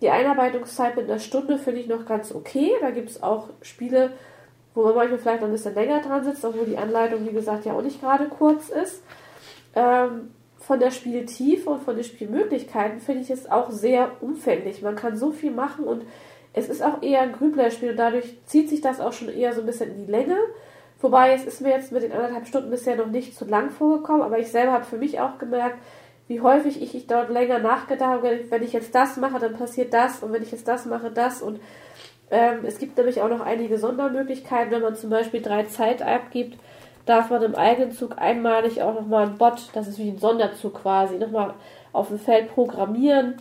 Die 0.00 0.10
Einarbeitungszeit 0.10 0.96
mit 0.96 1.10
einer 1.10 1.18
Stunde 1.18 1.58
finde 1.58 1.80
ich 1.80 1.88
noch 1.88 2.06
ganz 2.06 2.34
okay. 2.34 2.72
Da 2.80 2.90
gibt 2.90 3.10
es 3.10 3.22
auch 3.22 3.48
Spiele, 3.62 4.12
wo 4.74 4.82
man 4.84 4.94
manchmal 4.94 5.18
vielleicht 5.18 5.40
noch 5.40 5.48
ein 5.48 5.52
bisschen 5.52 5.74
länger 5.74 6.00
dran 6.00 6.24
sitzt, 6.24 6.44
obwohl 6.44 6.66
die 6.66 6.78
Anleitung, 6.78 7.26
wie 7.26 7.32
gesagt, 7.32 7.64
ja 7.64 7.72
auch 7.74 7.82
nicht 7.82 8.00
gerade 8.00 8.28
kurz 8.28 8.68
ist. 8.68 9.02
Ähm, 9.74 10.30
von 10.58 10.80
der 10.80 10.90
Spieltiefe 10.90 11.70
und 11.70 11.82
von 11.82 11.96
den 11.96 12.04
Spielmöglichkeiten 12.04 13.00
finde 13.00 13.22
ich 13.22 13.30
es 13.30 13.50
auch 13.50 13.70
sehr 13.70 14.10
umfänglich. 14.20 14.82
Man 14.82 14.96
kann 14.96 15.16
so 15.16 15.32
viel 15.32 15.50
machen 15.50 15.84
und 15.84 16.02
es 16.52 16.68
ist 16.68 16.82
auch 16.82 17.02
eher 17.02 17.22
ein 17.22 17.32
Grüblerspiel 17.32 17.90
und 17.90 17.96
dadurch 17.96 18.36
zieht 18.46 18.68
sich 18.68 18.80
das 18.80 19.00
auch 19.00 19.12
schon 19.12 19.28
eher 19.28 19.52
so 19.52 19.60
ein 19.60 19.66
bisschen 19.66 19.90
in 19.90 20.06
die 20.06 20.10
Länge. 20.10 20.36
Wobei 21.00 21.32
es 21.32 21.44
ist 21.44 21.60
mir 21.60 21.70
jetzt 21.70 21.92
mit 21.92 22.02
den 22.02 22.12
anderthalb 22.12 22.46
Stunden 22.46 22.70
bisher 22.70 22.96
noch 22.96 23.06
nicht 23.06 23.36
zu 23.36 23.44
lang 23.44 23.70
vorgekommen, 23.70 24.22
aber 24.22 24.38
ich 24.38 24.48
selber 24.48 24.72
habe 24.72 24.84
für 24.84 24.96
mich 24.96 25.20
auch 25.20 25.38
gemerkt, 25.38 25.78
wie 26.26 26.40
häufig 26.40 26.82
ich, 26.82 26.94
ich 26.94 27.06
dort 27.06 27.30
länger 27.30 27.58
nachgedacht 27.58 28.10
habe, 28.10 28.40
wenn 28.50 28.62
ich 28.62 28.72
jetzt 28.72 28.94
das 28.94 29.16
mache, 29.16 29.38
dann 29.38 29.56
passiert 29.56 29.94
das. 29.94 30.22
Und 30.22 30.32
wenn 30.32 30.42
ich 30.42 30.52
jetzt 30.52 30.68
das 30.68 30.84
mache, 30.84 31.10
das. 31.10 31.40
Und 31.40 31.60
ähm, 32.30 32.64
es 32.66 32.78
gibt 32.78 32.96
nämlich 32.98 33.22
auch 33.22 33.30
noch 33.30 33.40
einige 33.40 33.78
Sondermöglichkeiten, 33.78 34.70
wenn 34.70 34.82
man 34.82 34.94
zum 34.94 35.08
Beispiel 35.08 35.40
drei 35.40 35.64
Zeit 35.64 36.02
abgibt, 36.02 36.58
darf 37.06 37.30
man 37.30 37.42
im 37.42 37.54
eigenen 37.54 37.92
Zug 37.92 38.18
einmalig 38.18 38.82
auch 38.82 38.94
nochmal 38.94 39.26
einen 39.26 39.38
Bot, 39.38 39.70
das 39.72 39.88
ist 39.88 39.98
wie 39.98 40.10
ein 40.10 40.18
Sonderzug 40.18 40.74
quasi, 40.82 41.16
nochmal 41.16 41.54
auf 41.94 42.08
dem 42.08 42.18
Feld 42.18 42.52
programmieren. 42.52 43.36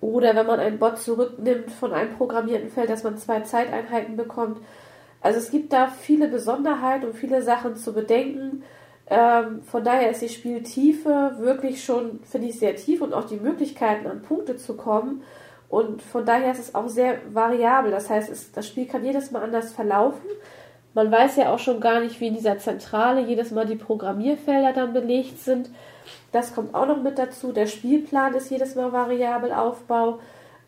Oder 0.00 0.34
wenn 0.34 0.46
man 0.46 0.58
einen 0.58 0.78
Bot 0.78 0.98
zurücknimmt 0.98 1.70
von 1.70 1.92
einem 1.92 2.16
programmierten 2.16 2.70
Feld, 2.70 2.88
dass 2.88 3.04
man 3.04 3.18
zwei 3.18 3.40
Zeiteinheiten 3.40 4.16
bekommt. 4.16 4.58
Also 5.22 5.38
es 5.38 5.50
gibt 5.50 5.72
da 5.72 5.86
viele 5.86 6.28
Besonderheiten 6.28 7.06
und 7.06 7.14
viele 7.14 7.42
Sachen 7.42 7.76
zu 7.76 7.92
bedenken. 7.92 8.64
Ähm, 9.08 9.62
von 9.62 9.84
daher 9.84 10.10
ist 10.10 10.22
die 10.22 10.28
Spieltiefe 10.28 11.36
wirklich 11.38 11.84
schon, 11.84 12.20
finde 12.24 12.48
ich, 12.48 12.58
sehr 12.58 12.76
tief 12.76 13.00
und 13.00 13.14
auch 13.14 13.24
die 13.24 13.36
Möglichkeiten, 13.36 14.06
an 14.06 14.22
Punkte 14.22 14.56
zu 14.56 14.76
kommen. 14.76 15.22
Und 15.68 16.02
von 16.02 16.26
daher 16.26 16.52
ist 16.52 16.58
es 16.58 16.74
auch 16.74 16.88
sehr 16.88 17.18
variabel. 17.32 17.90
Das 17.90 18.10
heißt, 18.10 18.30
es, 18.30 18.52
das 18.52 18.66
Spiel 18.66 18.86
kann 18.86 19.04
jedes 19.04 19.30
Mal 19.30 19.42
anders 19.42 19.72
verlaufen. 19.72 20.28
Man 20.94 21.10
weiß 21.10 21.36
ja 21.36 21.52
auch 21.52 21.58
schon 21.58 21.80
gar 21.80 22.00
nicht, 22.00 22.20
wie 22.20 22.26
in 22.26 22.34
dieser 22.34 22.58
Zentrale 22.58 23.22
jedes 23.22 23.50
Mal 23.50 23.64
die 23.64 23.76
Programmierfelder 23.76 24.72
dann 24.74 24.92
belegt 24.92 25.38
sind. 25.38 25.70
Das 26.32 26.54
kommt 26.54 26.74
auch 26.74 26.86
noch 26.86 27.02
mit 27.02 27.18
dazu. 27.18 27.52
Der 27.52 27.66
Spielplan 27.66 28.34
ist 28.34 28.50
jedes 28.50 28.74
Mal 28.74 28.92
variabel 28.92 29.52
Aufbau. 29.52 30.18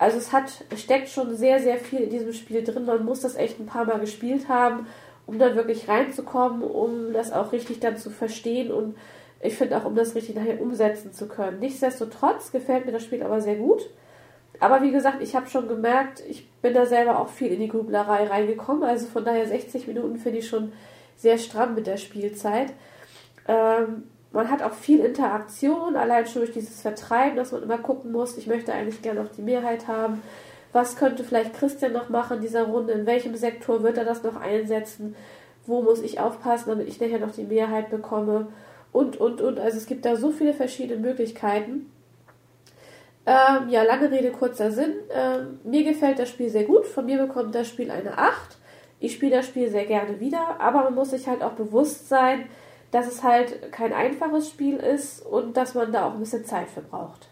Also 0.05 0.19
es 0.19 0.35
hat, 0.35 0.53
steckt 0.77 1.09
schon 1.09 1.35
sehr, 1.35 1.61
sehr 1.61 1.79
viel 1.79 2.01
in 2.01 2.11
diesem 2.11 2.35
Spiel 2.35 2.63
drin. 2.63 2.85
Man 2.85 3.07
muss 3.07 3.23
das 3.23 3.37
echt 3.37 3.59
ein 3.59 3.65
paar 3.65 3.87
Mal 3.87 4.01
gespielt 4.01 4.51
haben, 4.51 4.87
um 5.25 5.39
dann 5.39 5.57
wirklich 5.57 5.89
reinzukommen, 5.89 6.61
um 6.61 7.15
das 7.15 7.33
auch 7.33 7.53
richtig 7.53 7.81
dann 7.81 7.97
zu 7.97 8.11
verstehen 8.11 8.71
und 8.71 8.99
ich 9.41 9.55
finde 9.55 9.79
auch, 9.79 9.87
um 9.87 9.95
das 9.95 10.15
richtig 10.15 10.35
nachher 10.35 10.61
umsetzen 10.61 11.15
zu 11.15 11.27
können. 11.27 11.59
Nichtsdestotrotz 11.59 12.53
gefällt 12.53 12.85
mir 12.85 12.93
das 12.93 13.03
Spiel 13.03 13.23
aber 13.23 13.41
sehr 13.41 13.57
gut. 13.57 13.89
Aber 14.61 14.83
wie 14.83 14.91
gesagt, 14.91 15.23
ich 15.23 15.35
habe 15.35 15.49
schon 15.49 15.69
gemerkt, 15.69 16.23
ich 16.29 16.51
bin 16.61 16.75
da 16.75 16.85
selber 16.85 17.19
auch 17.19 17.31
viel 17.31 17.49
in 17.49 17.61
die 17.61 17.69
Grüblerei 17.69 18.27
reingekommen. 18.27 18.85
Also 18.85 19.07
von 19.07 19.25
daher 19.25 19.49
60 19.49 19.87
Minuten 19.87 20.19
finde 20.19 20.41
ich 20.41 20.49
schon 20.49 20.75
sehr 21.17 21.39
stramm 21.39 21.75
mit 21.75 21.87
der 21.87 21.97
Spielzeit. 21.97 22.75
Ähm, 23.49 24.03
man 24.35 24.51
hat 24.51 24.63
auch 24.63 24.75
viel 24.75 25.01
Interaktion, 25.01 25.97
allein 25.97 26.27
schon 26.27 26.43
durch 26.43 26.53
dieses 26.53 26.83
Vertreiben, 26.83 27.37
dass 27.37 27.53
man 27.53 27.63
immer 27.63 27.79
gucken 27.79 28.13
muss, 28.13 28.37
ich 28.37 28.47
möchte 28.47 28.73
eigentlich 28.73 29.01
gerne 29.01 29.23
noch 29.23 29.31
die 29.31 29.43
Mehrheit 29.43 29.87
haben. 29.89 30.23
Was 30.73 30.97
könnte 30.97 31.23
vielleicht 31.23 31.55
Christian 31.55 31.93
noch 31.93 32.09
machen 32.09 32.39
in 32.39 32.43
dieser 32.43 32.65
Runde? 32.65 32.93
In 32.93 33.07
welchem 33.07 33.37
Sektor 33.37 33.83
wird 33.85 33.97
er 33.97 34.05
das 34.05 34.25
noch 34.25 34.35
einsetzen? 34.35 35.15
Wo 35.67 35.83
muss 35.83 36.03
ich 36.03 36.19
aufpassen, 36.19 36.71
damit 36.71 36.89
ich 36.89 37.01
nachher 37.01 37.21
noch 37.21 37.31
die 37.31 37.45
Mehrheit 37.45 37.91
bekomme? 37.91 38.49
Und, 38.93 39.17
und, 39.19 39.41
und. 39.41 39.61
Also 39.61 39.79
es 39.79 39.87
gibt 39.87 40.05
da 40.05 40.17
so 40.17 40.33
viele 40.33 40.53
verschiedene 40.53 41.01
Möglichkeiten. 41.01 41.91
Ähm, 43.27 43.69
ja, 43.69 43.85
lange 43.85 44.11
Rede, 44.11 44.33
kurzer 44.33 44.73
Sinn. 44.73 44.95
Ähm, 45.11 45.61
mir 45.63 45.85
gefällt 45.85 46.19
das 46.19 46.29
Spiel 46.29 46.51
sehr 46.51 46.65
gut. 46.65 46.87
Von 46.87 47.07
mir 47.07 47.19
bekommt 47.19 47.55
das 47.55 47.69
Spiel 47.69 47.91
eine 47.93 48.19
8. 48.19 48.35
Ich 48.99 49.15
spiele 49.15 49.37
das 49.37 49.47
Spiel 49.47 49.71
sehr 49.71 49.87
gerne 49.87 50.19
wieder, 50.19 50.61
aber 50.61 50.83
man 50.83 50.95
muss 50.95 51.11
sich 51.11 51.29
halt 51.29 51.43
auch 51.43 51.53
bewusst 51.53 52.09
sein, 52.09 52.47
dass 52.95 53.09
es 53.09 53.25
halt 53.25 53.73
kein 53.73 53.93
einfaches 53.93 54.49
Spiel 54.49 54.77
ist 54.77 55.27
und 55.27 55.57
dass 55.57 55.75
man 55.75 55.91
da 55.91 56.07
auch 56.07 56.13
ein 56.13 56.21
bisschen 56.21 56.45
Zeit 56.45 56.69
für 56.69 56.81
braucht. 56.81 57.27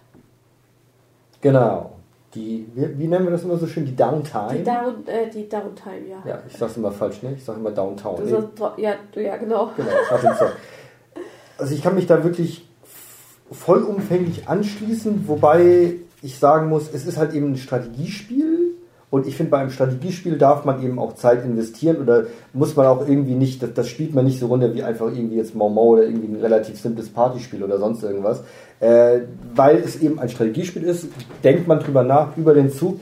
Genau. 1.41 1.93
Die, 2.35 2.67
wie, 2.75 2.99
wie 2.99 3.07
nennen 3.07 3.27
wir 3.27 3.31
das 3.31 3.45
immer 3.45 3.57
so 3.57 3.69
schön? 3.69 3.85
Die 3.85 3.95
Downtime? 3.95 4.55
Die, 4.55 4.65
Down, 4.65 5.07
äh, 5.07 5.31
die 5.31 5.49
Downtime, 5.49 6.09
ja. 6.09 6.23
Ja, 6.27 6.43
ich 6.49 6.57
sag's 6.57 6.77
immer 6.77 6.91
falsch, 6.91 7.23
ne? 7.23 7.35
Ich 7.37 7.45
sag 7.45 7.59
immer 7.59 7.71
Downtown. 7.71 8.25
Nee. 8.25 8.83
ja, 8.83 8.95
ja, 9.15 9.37
genau. 9.37 9.71
genau 9.77 9.91
also 11.59 11.75
ich 11.75 11.81
kann 11.81 11.95
mich 11.95 12.07
da 12.09 12.25
wirklich 12.25 12.69
vollumfänglich 13.53 14.49
anschließen, 14.49 15.29
wobei 15.29 15.95
ich 16.23 16.41
sagen 16.41 16.71
muss, 16.71 16.93
es 16.93 17.07
ist 17.07 17.19
halt 17.19 17.35
eben 17.35 17.53
ein 17.53 17.57
Strategiespiel 17.57 18.62
und 19.13 19.27
ich 19.27 19.37
finde, 19.37 19.51
bei 19.51 19.59
einem 19.59 19.69
Strategiespiel 19.69 20.39
darf 20.39 20.65
man 20.65 20.83
eben 20.83 20.99
auch 20.99 21.13
Zeit 21.13 21.45
investieren 21.45 21.99
oder 21.99 22.29
muss 22.55 22.77
man 22.77 22.87
auch 22.87 23.07
irgendwie 23.07 23.35
nicht, 23.35 23.63
das, 23.63 23.75
das 23.75 23.89
spielt 23.91 24.15
man 24.15 24.25
nicht 24.25 24.41
so 24.41 24.47
runter 24.47 24.73
wie 24.73 24.83
einfach 24.83 25.09
irgendwie 25.09 25.37
jetzt 25.37 25.55
Mau 25.55 25.69
Mau 25.69 25.89
oder 25.89 26.05
irgendwie 26.05 26.29
ein 26.29 26.41
relativ 26.41 26.81
simples 26.81 27.11
Partyspiel 27.11 27.63
oder 27.63 27.77
sonst 27.77 28.03
irgendwas. 28.03 28.43
Äh, 28.81 29.21
weil 29.55 29.77
es 29.77 30.01
eben 30.01 30.19
ein 30.19 30.31
Strategiespiel 30.31 30.85
ist, 30.85 31.09
denkt 31.45 31.69
man 31.69 31.81
drüber 31.81 32.05
nach, 32.05 32.39
über 32.39 32.55
den 32.55 32.71
Zug. 32.71 33.01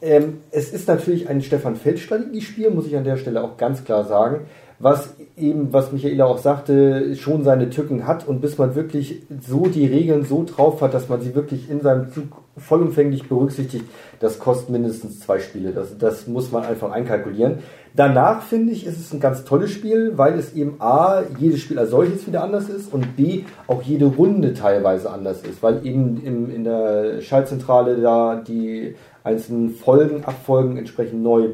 Ähm, 0.00 0.42
es 0.52 0.72
ist 0.72 0.86
natürlich 0.86 1.28
ein 1.28 1.42
Stefan 1.42 1.74
Feld 1.74 1.98
Strategiespiel, 1.98 2.70
muss 2.70 2.86
ich 2.86 2.96
an 2.96 3.02
der 3.02 3.16
Stelle 3.16 3.42
auch 3.42 3.56
ganz 3.56 3.82
klar 3.82 4.04
sagen 4.04 4.46
was 4.78 5.14
eben, 5.36 5.72
was 5.72 5.92
Michaela 5.92 6.26
auch 6.26 6.38
sagte, 6.38 7.16
schon 7.16 7.42
seine 7.42 7.70
Tücken 7.70 8.06
hat 8.06 8.26
und 8.28 8.40
bis 8.40 8.58
man 8.58 8.74
wirklich 8.74 9.22
so 9.40 9.66
die 9.66 9.86
Regeln 9.86 10.24
so 10.24 10.44
drauf 10.44 10.80
hat, 10.82 10.94
dass 10.94 11.08
man 11.08 11.20
sie 11.20 11.34
wirklich 11.34 11.68
in 11.68 11.80
seinem 11.80 12.12
Zug 12.12 12.42
vollumfänglich 12.58 13.28
berücksichtigt, 13.28 13.84
das 14.20 14.38
kostet 14.38 14.70
mindestens 14.70 15.20
zwei 15.20 15.38
Spiele. 15.38 15.72
Das, 15.72 15.96
das 15.98 16.26
muss 16.26 16.50
man 16.50 16.64
einfach 16.64 16.90
einkalkulieren. 16.90 17.58
Danach 17.94 18.42
finde 18.42 18.72
ich, 18.72 18.86
ist 18.86 18.98
es 18.98 19.12
ein 19.12 19.20
ganz 19.20 19.44
tolles 19.44 19.70
Spiel, 19.70 20.12
weil 20.16 20.38
es 20.38 20.54
eben 20.54 20.76
A, 20.80 21.22
jedes 21.38 21.60
Spiel 21.60 21.78
als 21.78 21.90
solches 21.90 22.26
wieder 22.26 22.44
anders 22.44 22.68
ist 22.68 22.92
und 22.92 23.16
B, 23.16 23.44
auch 23.66 23.82
jede 23.82 24.06
Runde 24.06 24.54
teilweise 24.54 25.10
anders 25.10 25.42
ist, 25.42 25.62
weil 25.62 25.84
eben 25.86 26.22
im, 26.24 26.54
in 26.54 26.64
der 26.64 27.20
Schaltzentrale 27.20 28.00
da 28.00 28.36
die 28.36 28.94
einzelnen 29.24 29.70
Folgen, 29.70 30.24
Abfolgen 30.24 30.76
entsprechend 30.76 31.22
neu 31.22 31.50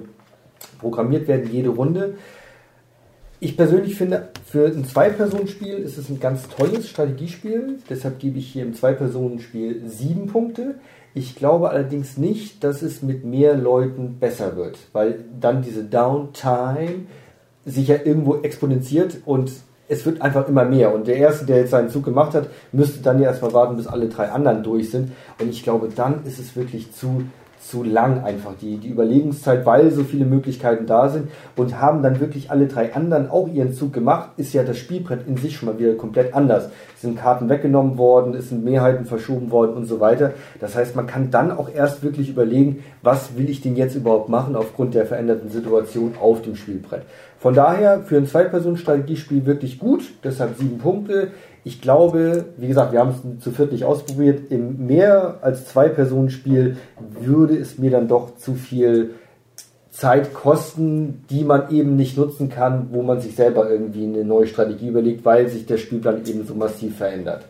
programmiert 0.81 1.29
werden, 1.29 1.49
jede 1.51 1.71
Runde. 1.71 2.15
Ich 3.45 3.59
persönlich 3.59 3.97
finde, 3.97 4.31
für 4.47 4.69
ein 4.69 4.87
Zwei-Personen-Spiel 4.87 5.75
ist 5.75 5.99
es 5.99 6.09
ein 6.09 6.19
ganz 6.19 6.49
tolles 6.49 6.89
Strategiespiel. 6.89 7.79
Deshalb 7.91 8.19
gebe 8.19 8.39
ich 8.39 8.51
hier 8.51 8.63
im 8.63 8.73
Zwei-Personen-Spiel 8.73 9.83
sieben 9.87 10.29
Punkte. 10.29 10.77
Ich 11.13 11.37
glaube 11.37 11.69
allerdings 11.69 12.17
nicht, 12.17 12.65
dass 12.65 12.81
es 12.81 13.03
mit 13.03 13.27
mehr 13.27 13.55
Leuten 13.55 14.17
besser 14.19 14.57
wird, 14.57 14.79
weil 14.95 15.27
dann 15.39 15.61
diese 15.61 15.85
Downtime 15.85 17.05
sich 17.67 17.89
ja 17.89 17.97
irgendwo 18.03 18.37
exponentiert 18.37 19.19
und 19.27 19.53
es 19.89 20.07
wird 20.07 20.23
einfach 20.23 20.49
immer 20.49 20.65
mehr. 20.65 20.95
Und 20.95 21.07
der 21.07 21.17
Erste, 21.17 21.45
der 21.45 21.59
jetzt 21.59 21.73
seinen 21.73 21.91
Zug 21.91 22.07
gemacht 22.07 22.33
hat, 22.33 22.49
müsste 22.73 23.03
dann 23.03 23.21
ja 23.21 23.29
erstmal 23.29 23.53
warten, 23.53 23.77
bis 23.77 23.87
alle 23.87 24.09
drei 24.09 24.31
anderen 24.31 24.63
durch 24.63 24.91
sind. 24.91 25.13
Und 25.39 25.51
ich 25.51 25.63
glaube, 25.63 25.91
dann 25.95 26.25
ist 26.25 26.39
es 26.39 26.57
wirklich 26.57 26.93
zu 26.93 27.25
zu 27.69 27.83
lang 27.83 28.23
einfach, 28.25 28.53
die, 28.61 28.77
die 28.77 28.89
Überlegungszeit, 28.89 29.65
weil 29.65 29.91
so 29.91 30.05
viele 30.05 30.25
Möglichkeiten 30.27 30.87
da 30.87 31.09
sind 31.09 31.31
und 31.57 31.81
haben 31.81 32.03
dann 32.03 32.21
wirklich 32.21 32.51
alle 32.51 32.67
drei 32.67 32.95
anderen 32.95 33.31
auch 33.31 33.49
ihren 33.49 33.73
Zug 33.73 33.93
gemacht, 33.93 34.31
ist 34.37 34.53
ja 34.53 34.65
das 34.65 34.77
Spielbrett 34.77 35.27
in 35.27 35.37
sich 35.37 35.57
schon 35.57 35.69
mal 35.69 35.79
wieder 35.79 35.95
komplett 35.95 36.35
anders. 36.35 36.69
Es 36.95 37.03
sind 37.03 37.19
Karten 37.19 37.49
weggenommen 37.49 37.97
worden, 37.97 38.35
es 38.35 38.51
sind 38.51 38.65
Mehrheiten 38.65 39.07
verschoben 39.07 39.51
worden 39.51 39.75
und 39.75 39.87
so 39.87 39.99
weiter. 40.01 40.33
Das 40.61 40.77
heißt, 40.77 40.95
man 40.95 41.07
kann 41.07 41.31
dann 41.31 41.51
auch 41.51 41.71
erst 41.75 42.03
wirklich 42.03 42.29
überlegen, 42.29 42.85
was 43.03 43.37
will 43.37 43.49
ich 43.49 43.63
denn 43.63 43.77
jetzt 43.77 43.95
überhaupt 43.95 44.29
machen 44.29 44.57
aufgrund 44.57 44.95
der 44.95 45.07
veränderten 45.07 45.49
Situation 45.49 46.15
auf 46.21 46.43
dem 46.43 46.57
Spielbrett. 46.57 47.03
Von 47.39 47.55
daher 47.55 48.01
für 48.01 48.17
ein 48.17 48.27
Zwei-Personen-Strategiespiel 48.27 49.45
wirklich 49.45 49.79
gut, 49.79 50.03
deshalb 50.23 50.57
sieben 50.57 50.79
Punkte. 50.79 51.29
Ich 51.65 51.81
glaube, 51.81 52.45
wie 52.59 52.69
gesagt, 52.69 52.93
wir 52.93 53.01
haben 53.01 53.37
es 53.39 53.43
zu 53.43 53.51
viert 53.51 53.73
nicht 53.73 53.85
ausprobiert. 53.85 54.51
Im 54.51 54.87
mehr 54.87 55.39
als 55.41 55.67
zwei 55.67 55.89
Personen 55.89 56.31
Spiel 56.31 56.77
würde 57.19 57.57
es 57.57 57.79
mir 57.79 57.91
dann 57.91 58.07
doch 58.07 58.37
zu 58.37 58.55
viel 58.55 59.15
Zeit 59.91 60.35
kosten, 60.35 61.25
die 61.31 61.45
man 61.45 61.71
eben 61.71 61.97
nicht 61.97 62.19
nutzen 62.19 62.51
kann, 62.51 62.89
wo 62.93 63.03
man 63.03 63.21
sich 63.21 63.35
selber 63.35 63.71
irgendwie 63.71 64.05
eine 64.05 64.25
neue 64.25 64.47
Strategie 64.47 64.89
überlegt, 64.89 65.25
weil 65.25 65.49
sich 65.49 65.67
der 65.67 65.79
Spielplan 65.79 66.27
eben 66.27 66.45
so 66.45 66.55
massiv 66.55 66.97
verändert. 66.97 67.45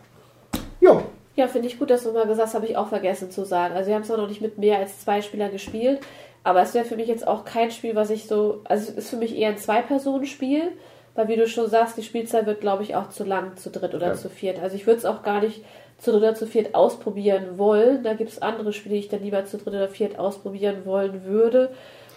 Ja, 1.35 1.47
finde 1.47 1.67
ich 1.67 1.77
gut, 1.77 1.89
dass 1.89 2.03
du 2.03 2.13
mal 2.13 2.25
gesagt 2.25 2.47
hast, 2.47 2.55
habe 2.55 2.65
ich 2.65 2.77
auch 2.77 2.87
vergessen 2.87 3.29
zu 3.29 3.43
sagen. 3.45 3.75
Also 3.75 3.89
wir 3.89 3.95
haben 3.95 4.03
es 4.03 4.09
noch 4.09 4.27
nicht 4.27 4.41
mit 4.41 4.57
mehr 4.57 4.79
als 4.79 5.01
zwei 5.01 5.21
Spielern 5.21 5.51
gespielt, 5.51 5.99
aber 6.43 6.61
es 6.61 6.73
wäre 6.73 6.85
für 6.85 6.95
mich 6.95 7.07
jetzt 7.07 7.27
auch 7.27 7.43
kein 7.43 7.71
Spiel, 7.71 7.95
was 7.95 8.09
ich 8.09 8.27
so, 8.27 8.61
also 8.63 8.91
es 8.91 8.97
ist 8.97 9.09
für 9.09 9.17
mich 9.17 9.35
eher 9.35 9.49
ein 9.49 9.57
Zwei-Personen-Spiel, 9.57 10.71
weil 11.15 11.27
wie 11.29 11.35
du 11.37 11.47
schon 11.47 11.69
sagst, 11.69 11.97
die 11.97 12.03
Spielzeit 12.03 12.45
wird, 12.45 12.61
glaube 12.61 12.83
ich, 12.83 12.95
auch 12.95 13.09
zu 13.09 13.23
lang, 13.23 13.55
zu 13.55 13.69
dritt 13.69 13.95
oder 13.95 14.07
ja. 14.07 14.13
zu 14.13 14.29
viert. 14.29 14.61
Also 14.61 14.75
ich 14.75 14.85
würde 14.85 14.99
es 14.99 15.05
auch 15.05 15.23
gar 15.23 15.41
nicht 15.41 15.63
zu 15.97 16.11
dritt 16.11 16.21
oder 16.21 16.35
zu 16.35 16.45
viert 16.45 16.75
ausprobieren 16.75 17.57
wollen. 17.57 18.03
Da 18.03 18.13
gibt 18.13 18.29
es 18.29 18.41
andere 18.41 18.73
Spiele, 18.73 18.95
die 18.95 18.99
ich 18.99 19.09
dann 19.09 19.23
lieber 19.23 19.45
zu 19.45 19.57
dritt 19.57 19.73
oder 19.73 19.87
viert 19.87 20.19
ausprobieren 20.19 20.85
wollen 20.85 21.23
würde. 21.25 21.69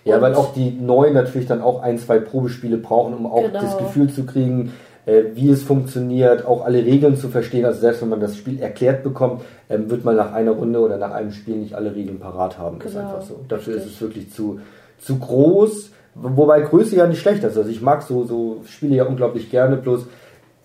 Ja, 0.04 0.16
Und 0.16 0.22
weil 0.22 0.34
auch 0.34 0.52
die 0.52 0.70
neuen 0.70 1.14
natürlich 1.14 1.46
dann 1.46 1.62
auch 1.62 1.82
ein, 1.82 1.98
zwei 1.98 2.18
Probespiele 2.18 2.76
brauchen, 2.76 3.14
um 3.14 3.26
auch 3.26 3.42
genau. 3.42 3.60
das 3.60 3.78
Gefühl 3.78 4.10
zu 4.10 4.26
kriegen, 4.26 4.72
äh, 5.06 5.24
wie 5.34 5.50
es 5.50 5.62
funktioniert, 5.62 6.44
auch 6.44 6.64
alle 6.64 6.84
Regeln 6.84 7.16
zu 7.16 7.28
verstehen. 7.28 7.64
Also 7.64 7.80
selbst 7.80 8.02
wenn 8.02 8.08
man 8.08 8.20
das 8.20 8.36
Spiel 8.36 8.60
erklärt 8.60 9.02
bekommt, 9.02 9.42
ähm, 9.70 9.90
wird 9.90 10.04
man 10.04 10.16
nach 10.16 10.32
einer 10.32 10.52
Runde 10.52 10.80
oder 10.80 10.96
nach 10.96 11.12
einem 11.12 11.32
Spiel 11.32 11.56
nicht 11.56 11.74
alle 11.74 11.94
Regeln 11.94 12.18
parat 12.18 12.58
haben. 12.58 12.78
Genau. 12.78 12.90
Ist 12.90 12.96
einfach 12.96 13.22
so. 13.22 13.40
Dafür 13.48 13.74
Richtig. 13.74 13.92
ist 13.92 13.96
es 13.96 14.02
wirklich 14.02 14.32
zu, 14.32 14.60
zu 14.98 15.18
groß. 15.18 15.92
Wobei 16.14 16.60
Größe 16.60 16.96
ja 16.96 17.06
nicht 17.06 17.20
schlecht 17.20 17.44
ist. 17.44 17.56
Also 17.56 17.70
ich 17.70 17.80
mag 17.80 18.02
so, 18.02 18.24
so 18.24 18.62
Spiele 18.66 18.96
ja 18.96 19.04
unglaublich 19.04 19.50
gerne, 19.50 19.76
bloß 19.76 20.06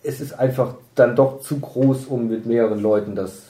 es 0.04 0.20
ist 0.20 0.34
einfach 0.34 0.76
dann 0.96 1.16
doch 1.16 1.40
zu 1.40 1.60
groß, 1.60 2.06
um 2.08 2.28
mit 2.28 2.46
mehreren 2.46 2.82
Leuten 2.82 3.16
das 3.16 3.48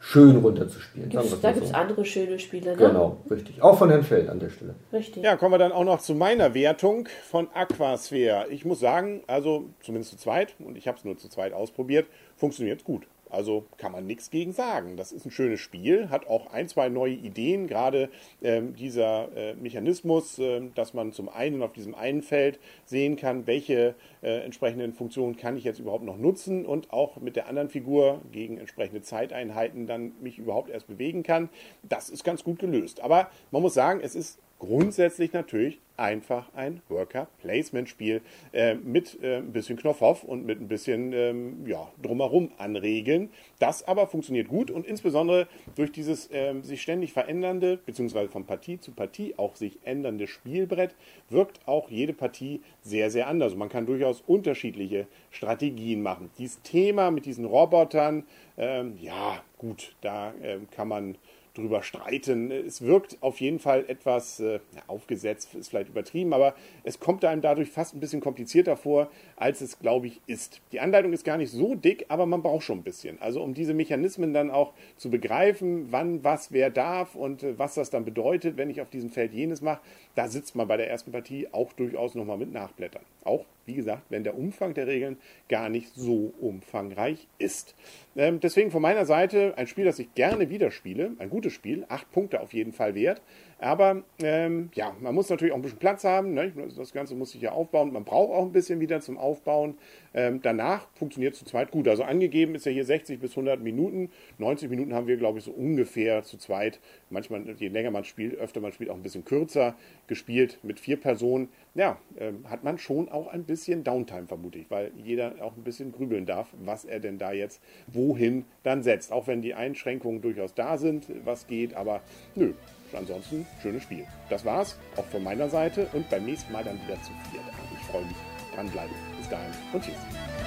schön 0.00 0.36
runterzuspielen. 0.36 1.10
Gibt's, 1.10 1.38
da 1.40 1.52
gibt 1.52 1.64
es 1.64 1.70
so. 1.70 1.76
andere 1.76 2.04
schöne 2.04 2.38
Spiele, 2.38 2.70
ne? 2.70 2.76
Genau, 2.76 3.18
richtig. 3.30 3.62
Auch 3.62 3.76
von 3.76 3.90
Herrn 3.90 4.04
Feld 4.04 4.30
an 4.30 4.38
der 4.38 4.48
Stelle. 4.48 4.74
Richtig. 4.92 5.22
Ja, 5.22 5.36
kommen 5.36 5.52
wir 5.52 5.58
dann 5.58 5.72
auch 5.72 5.84
noch 5.84 6.00
zu 6.00 6.14
meiner 6.14 6.54
Wertung 6.54 7.08
von 7.28 7.48
Aquasphere. 7.52 8.46
Ich 8.48 8.64
muss 8.64 8.80
sagen, 8.80 9.22
also 9.26 9.66
zumindest 9.82 10.12
zu 10.12 10.16
zweit, 10.16 10.54
und 10.60 10.78
ich 10.78 10.88
habe 10.88 10.96
es 10.96 11.04
nur 11.04 11.18
zu 11.18 11.28
zweit 11.28 11.52
ausprobiert, 11.52 12.06
funktioniert 12.36 12.84
gut. 12.84 13.06
Also 13.30 13.66
kann 13.76 13.92
man 13.92 14.06
nichts 14.06 14.30
gegen 14.30 14.52
sagen. 14.52 14.96
Das 14.96 15.12
ist 15.12 15.26
ein 15.26 15.30
schönes 15.30 15.60
Spiel, 15.60 16.10
hat 16.10 16.26
auch 16.26 16.52
ein, 16.52 16.68
zwei 16.68 16.88
neue 16.88 17.14
Ideen, 17.14 17.66
gerade 17.66 18.08
ähm, 18.42 18.74
dieser 18.74 19.28
äh, 19.36 19.54
Mechanismus, 19.54 20.38
äh, 20.38 20.62
dass 20.74 20.94
man 20.94 21.12
zum 21.12 21.28
einen 21.28 21.62
auf 21.62 21.72
diesem 21.72 21.94
einen 21.94 22.22
Feld 22.22 22.58
sehen 22.84 23.16
kann, 23.16 23.46
welche 23.46 23.94
äh, 24.22 24.44
entsprechenden 24.44 24.92
Funktionen 24.94 25.36
kann 25.36 25.56
ich 25.56 25.64
jetzt 25.64 25.78
überhaupt 25.78 26.04
noch 26.04 26.16
nutzen 26.16 26.66
und 26.66 26.92
auch 26.92 27.16
mit 27.16 27.36
der 27.36 27.48
anderen 27.48 27.68
Figur 27.68 28.20
gegen 28.32 28.58
entsprechende 28.58 29.02
Zeiteinheiten 29.02 29.86
dann 29.86 30.12
mich 30.20 30.38
überhaupt 30.38 30.70
erst 30.70 30.86
bewegen 30.86 31.22
kann. 31.22 31.48
Das 31.82 32.10
ist 32.10 32.24
ganz 32.24 32.44
gut 32.44 32.58
gelöst. 32.58 33.00
Aber 33.00 33.30
man 33.50 33.62
muss 33.62 33.74
sagen, 33.74 34.00
es 34.02 34.14
ist 34.14 34.38
grundsätzlich 34.58 35.32
natürlich 35.32 35.80
einfach 35.98 36.54
ein 36.54 36.80
Worker-Placement-Spiel 36.88 38.22
äh, 38.52 38.74
mit 38.74 39.18
äh, 39.22 39.38
ein 39.38 39.52
bisschen 39.52 39.76
Knopfhoff 39.76 40.22
und 40.22 40.46
mit 40.46 40.60
ein 40.60 40.68
bisschen 40.68 41.12
ähm, 41.12 41.66
ja, 41.66 41.90
drumherum 42.00 42.52
anregeln. 42.56 43.30
Das 43.58 43.86
aber 43.86 44.06
funktioniert 44.06 44.48
gut 44.48 44.70
und 44.70 44.86
insbesondere 44.86 45.48
durch 45.74 45.90
dieses 45.90 46.30
äh, 46.30 46.54
sich 46.62 46.82
ständig 46.82 47.12
verändernde, 47.12 47.78
beziehungsweise 47.84 48.30
von 48.30 48.44
Partie 48.44 48.78
zu 48.80 48.92
Partie 48.92 49.34
auch 49.36 49.56
sich 49.56 49.78
ändernde 49.84 50.28
Spielbrett, 50.28 50.94
wirkt 51.30 51.60
auch 51.66 51.90
jede 51.90 52.12
Partie 52.12 52.60
sehr, 52.82 53.10
sehr 53.10 53.26
anders. 53.26 53.56
Man 53.56 53.68
kann 53.68 53.86
durchaus 53.86 54.22
unterschiedliche 54.26 55.08
Strategien 55.30 56.00
machen. 56.00 56.30
Dieses 56.38 56.62
Thema 56.62 57.10
mit 57.10 57.26
diesen 57.26 57.44
Robotern, 57.44 58.24
ähm, 58.56 58.96
ja, 59.00 59.42
gut, 59.58 59.96
da 60.00 60.32
ähm, 60.42 60.68
kann 60.70 60.88
man 60.88 61.16
drüber 61.58 61.82
streiten. 61.82 62.50
Es 62.50 62.82
wirkt 62.82 63.18
auf 63.20 63.40
jeden 63.40 63.58
Fall 63.58 63.84
etwas 63.88 64.40
äh, 64.40 64.60
aufgesetzt, 64.86 65.54
ist 65.54 65.68
vielleicht 65.68 65.90
übertrieben, 65.90 66.32
aber 66.32 66.54
es 66.84 67.00
kommt 67.00 67.24
einem 67.24 67.42
dadurch 67.42 67.70
fast 67.70 67.94
ein 67.94 68.00
bisschen 68.00 68.20
komplizierter 68.20 68.76
vor, 68.76 69.10
als 69.36 69.60
es, 69.60 69.78
glaube 69.78 70.06
ich, 70.06 70.20
ist. 70.26 70.60
Die 70.72 70.80
Anleitung 70.80 71.12
ist 71.12 71.24
gar 71.24 71.36
nicht 71.36 71.50
so 71.50 71.74
dick, 71.74 72.06
aber 72.08 72.26
man 72.26 72.42
braucht 72.42 72.64
schon 72.64 72.78
ein 72.78 72.84
bisschen. 72.84 73.20
Also 73.20 73.42
um 73.42 73.54
diese 73.54 73.74
Mechanismen 73.74 74.32
dann 74.32 74.50
auch 74.50 74.72
zu 74.96 75.10
begreifen, 75.10 75.88
wann 75.90 76.24
was 76.24 76.52
wer 76.52 76.70
darf 76.70 77.14
und 77.14 77.42
äh, 77.42 77.58
was 77.58 77.74
das 77.74 77.90
dann 77.90 78.04
bedeutet, 78.04 78.56
wenn 78.56 78.70
ich 78.70 78.80
auf 78.80 78.90
diesem 78.90 79.10
Feld 79.10 79.32
jenes 79.32 79.60
mache, 79.60 79.80
da 80.14 80.28
sitzt 80.28 80.56
man 80.56 80.68
bei 80.68 80.76
der 80.76 80.88
ersten 80.88 81.12
Partie 81.12 81.48
auch 81.52 81.72
durchaus 81.72 82.14
nochmal 82.14 82.38
mit 82.38 82.52
Nachblättern. 82.52 83.02
Auch 83.24 83.44
wie 83.68 83.74
gesagt, 83.74 84.02
wenn 84.08 84.24
der 84.24 84.36
Umfang 84.36 84.74
der 84.74 84.86
Regeln 84.86 85.18
gar 85.48 85.68
nicht 85.68 85.94
so 85.94 86.32
umfangreich 86.40 87.28
ist. 87.38 87.76
Ähm, 88.16 88.40
deswegen 88.40 88.70
von 88.70 88.82
meiner 88.82 89.04
Seite 89.04 89.54
ein 89.56 89.68
Spiel, 89.68 89.84
das 89.84 89.98
ich 89.98 90.14
gerne 90.14 90.50
wieder 90.50 90.70
spiele, 90.70 91.12
ein 91.18 91.30
gutes 91.30 91.52
Spiel, 91.52 91.84
acht 91.88 92.10
Punkte 92.10 92.40
auf 92.40 92.52
jeden 92.52 92.72
Fall 92.72 92.94
wert. 92.94 93.22
Aber 93.60 94.02
ähm, 94.22 94.70
ja, 94.74 94.94
man 95.00 95.14
muss 95.14 95.28
natürlich 95.28 95.52
auch 95.52 95.56
ein 95.56 95.62
bisschen 95.62 95.78
Platz 95.78 96.04
haben. 96.04 96.32
Ne? 96.32 96.52
Das 96.76 96.92
Ganze 96.92 97.16
muss 97.16 97.32
sich 97.32 97.42
ja 97.42 97.52
aufbauen. 97.52 97.92
Man 97.92 98.04
braucht 98.04 98.32
auch 98.32 98.44
ein 98.44 98.52
bisschen 98.52 98.78
wieder 98.78 99.00
zum 99.00 99.18
Aufbauen. 99.18 99.76
Ähm, 100.14 100.40
danach 100.42 100.86
funktioniert 100.94 101.34
zu 101.34 101.44
zweit 101.44 101.72
gut. 101.72 101.88
Also 101.88 102.04
angegeben 102.04 102.54
ist 102.54 102.66
ja 102.66 102.72
hier 102.72 102.84
60 102.84 103.18
bis 103.18 103.32
100 103.32 103.60
Minuten. 103.60 104.10
90 104.38 104.70
Minuten 104.70 104.94
haben 104.94 105.08
wir, 105.08 105.16
glaube 105.16 105.38
ich, 105.38 105.44
so 105.44 105.50
ungefähr 105.50 106.22
zu 106.22 106.38
zweit. 106.38 106.78
Manchmal, 107.10 107.48
je 107.58 107.68
länger 107.68 107.90
man 107.90 108.04
spielt, 108.04 108.36
öfter 108.36 108.60
man 108.60 108.72
spielt, 108.72 108.90
auch 108.90 108.96
ein 108.96 109.02
bisschen 109.02 109.24
kürzer 109.24 109.74
gespielt 110.06 110.60
mit 110.62 110.78
vier 110.78 110.96
Personen. 110.96 111.48
Ja, 111.74 111.98
ähm, 112.16 112.48
hat 112.48 112.62
man 112.62 112.78
schon 112.78 113.08
auch 113.08 113.26
ein 113.26 113.42
bisschen 113.42 113.82
Downtime, 113.82 114.28
vermute 114.28 114.58
ich, 114.58 114.70
weil 114.70 114.92
jeder 114.96 115.34
auch 115.40 115.56
ein 115.56 115.64
bisschen 115.64 115.90
grübeln 115.90 116.26
darf, 116.26 116.48
was 116.64 116.84
er 116.84 117.00
denn 117.00 117.18
da 117.18 117.32
jetzt 117.32 117.60
wohin 117.88 118.44
dann 118.62 118.84
setzt. 118.84 119.12
Auch 119.12 119.26
wenn 119.26 119.42
die 119.42 119.54
Einschränkungen 119.54 120.22
durchaus 120.22 120.54
da 120.54 120.78
sind, 120.78 121.06
was 121.24 121.46
geht, 121.48 121.74
aber 121.74 122.02
nö, 122.34 122.54
ansonsten 122.96 123.46
schönes 123.62 123.82
Spiel. 123.82 124.06
Das 124.30 124.44
war's, 124.44 124.76
auch 124.96 125.06
von 125.06 125.22
meiner 125.22 125.48
Seite 125.48 125.88
und 125.92 126.08
beim 126.10 126.24
nächsten 126.24 126.52
Mal 126.52 126.64
dann 126.64 126.80
wieder 126.84 127.00
zu 127.02 127.10
viert. 127.30 127.44
Ich 127.72 127.86
freue 127.86 128.04
mich. 128.04 128.16
Dranbleiben. 128.54 128.94
Bis 129.18 129.28
dahin 129.28 129.52
und 129.72 129.84
tschüss. 129.84 130.37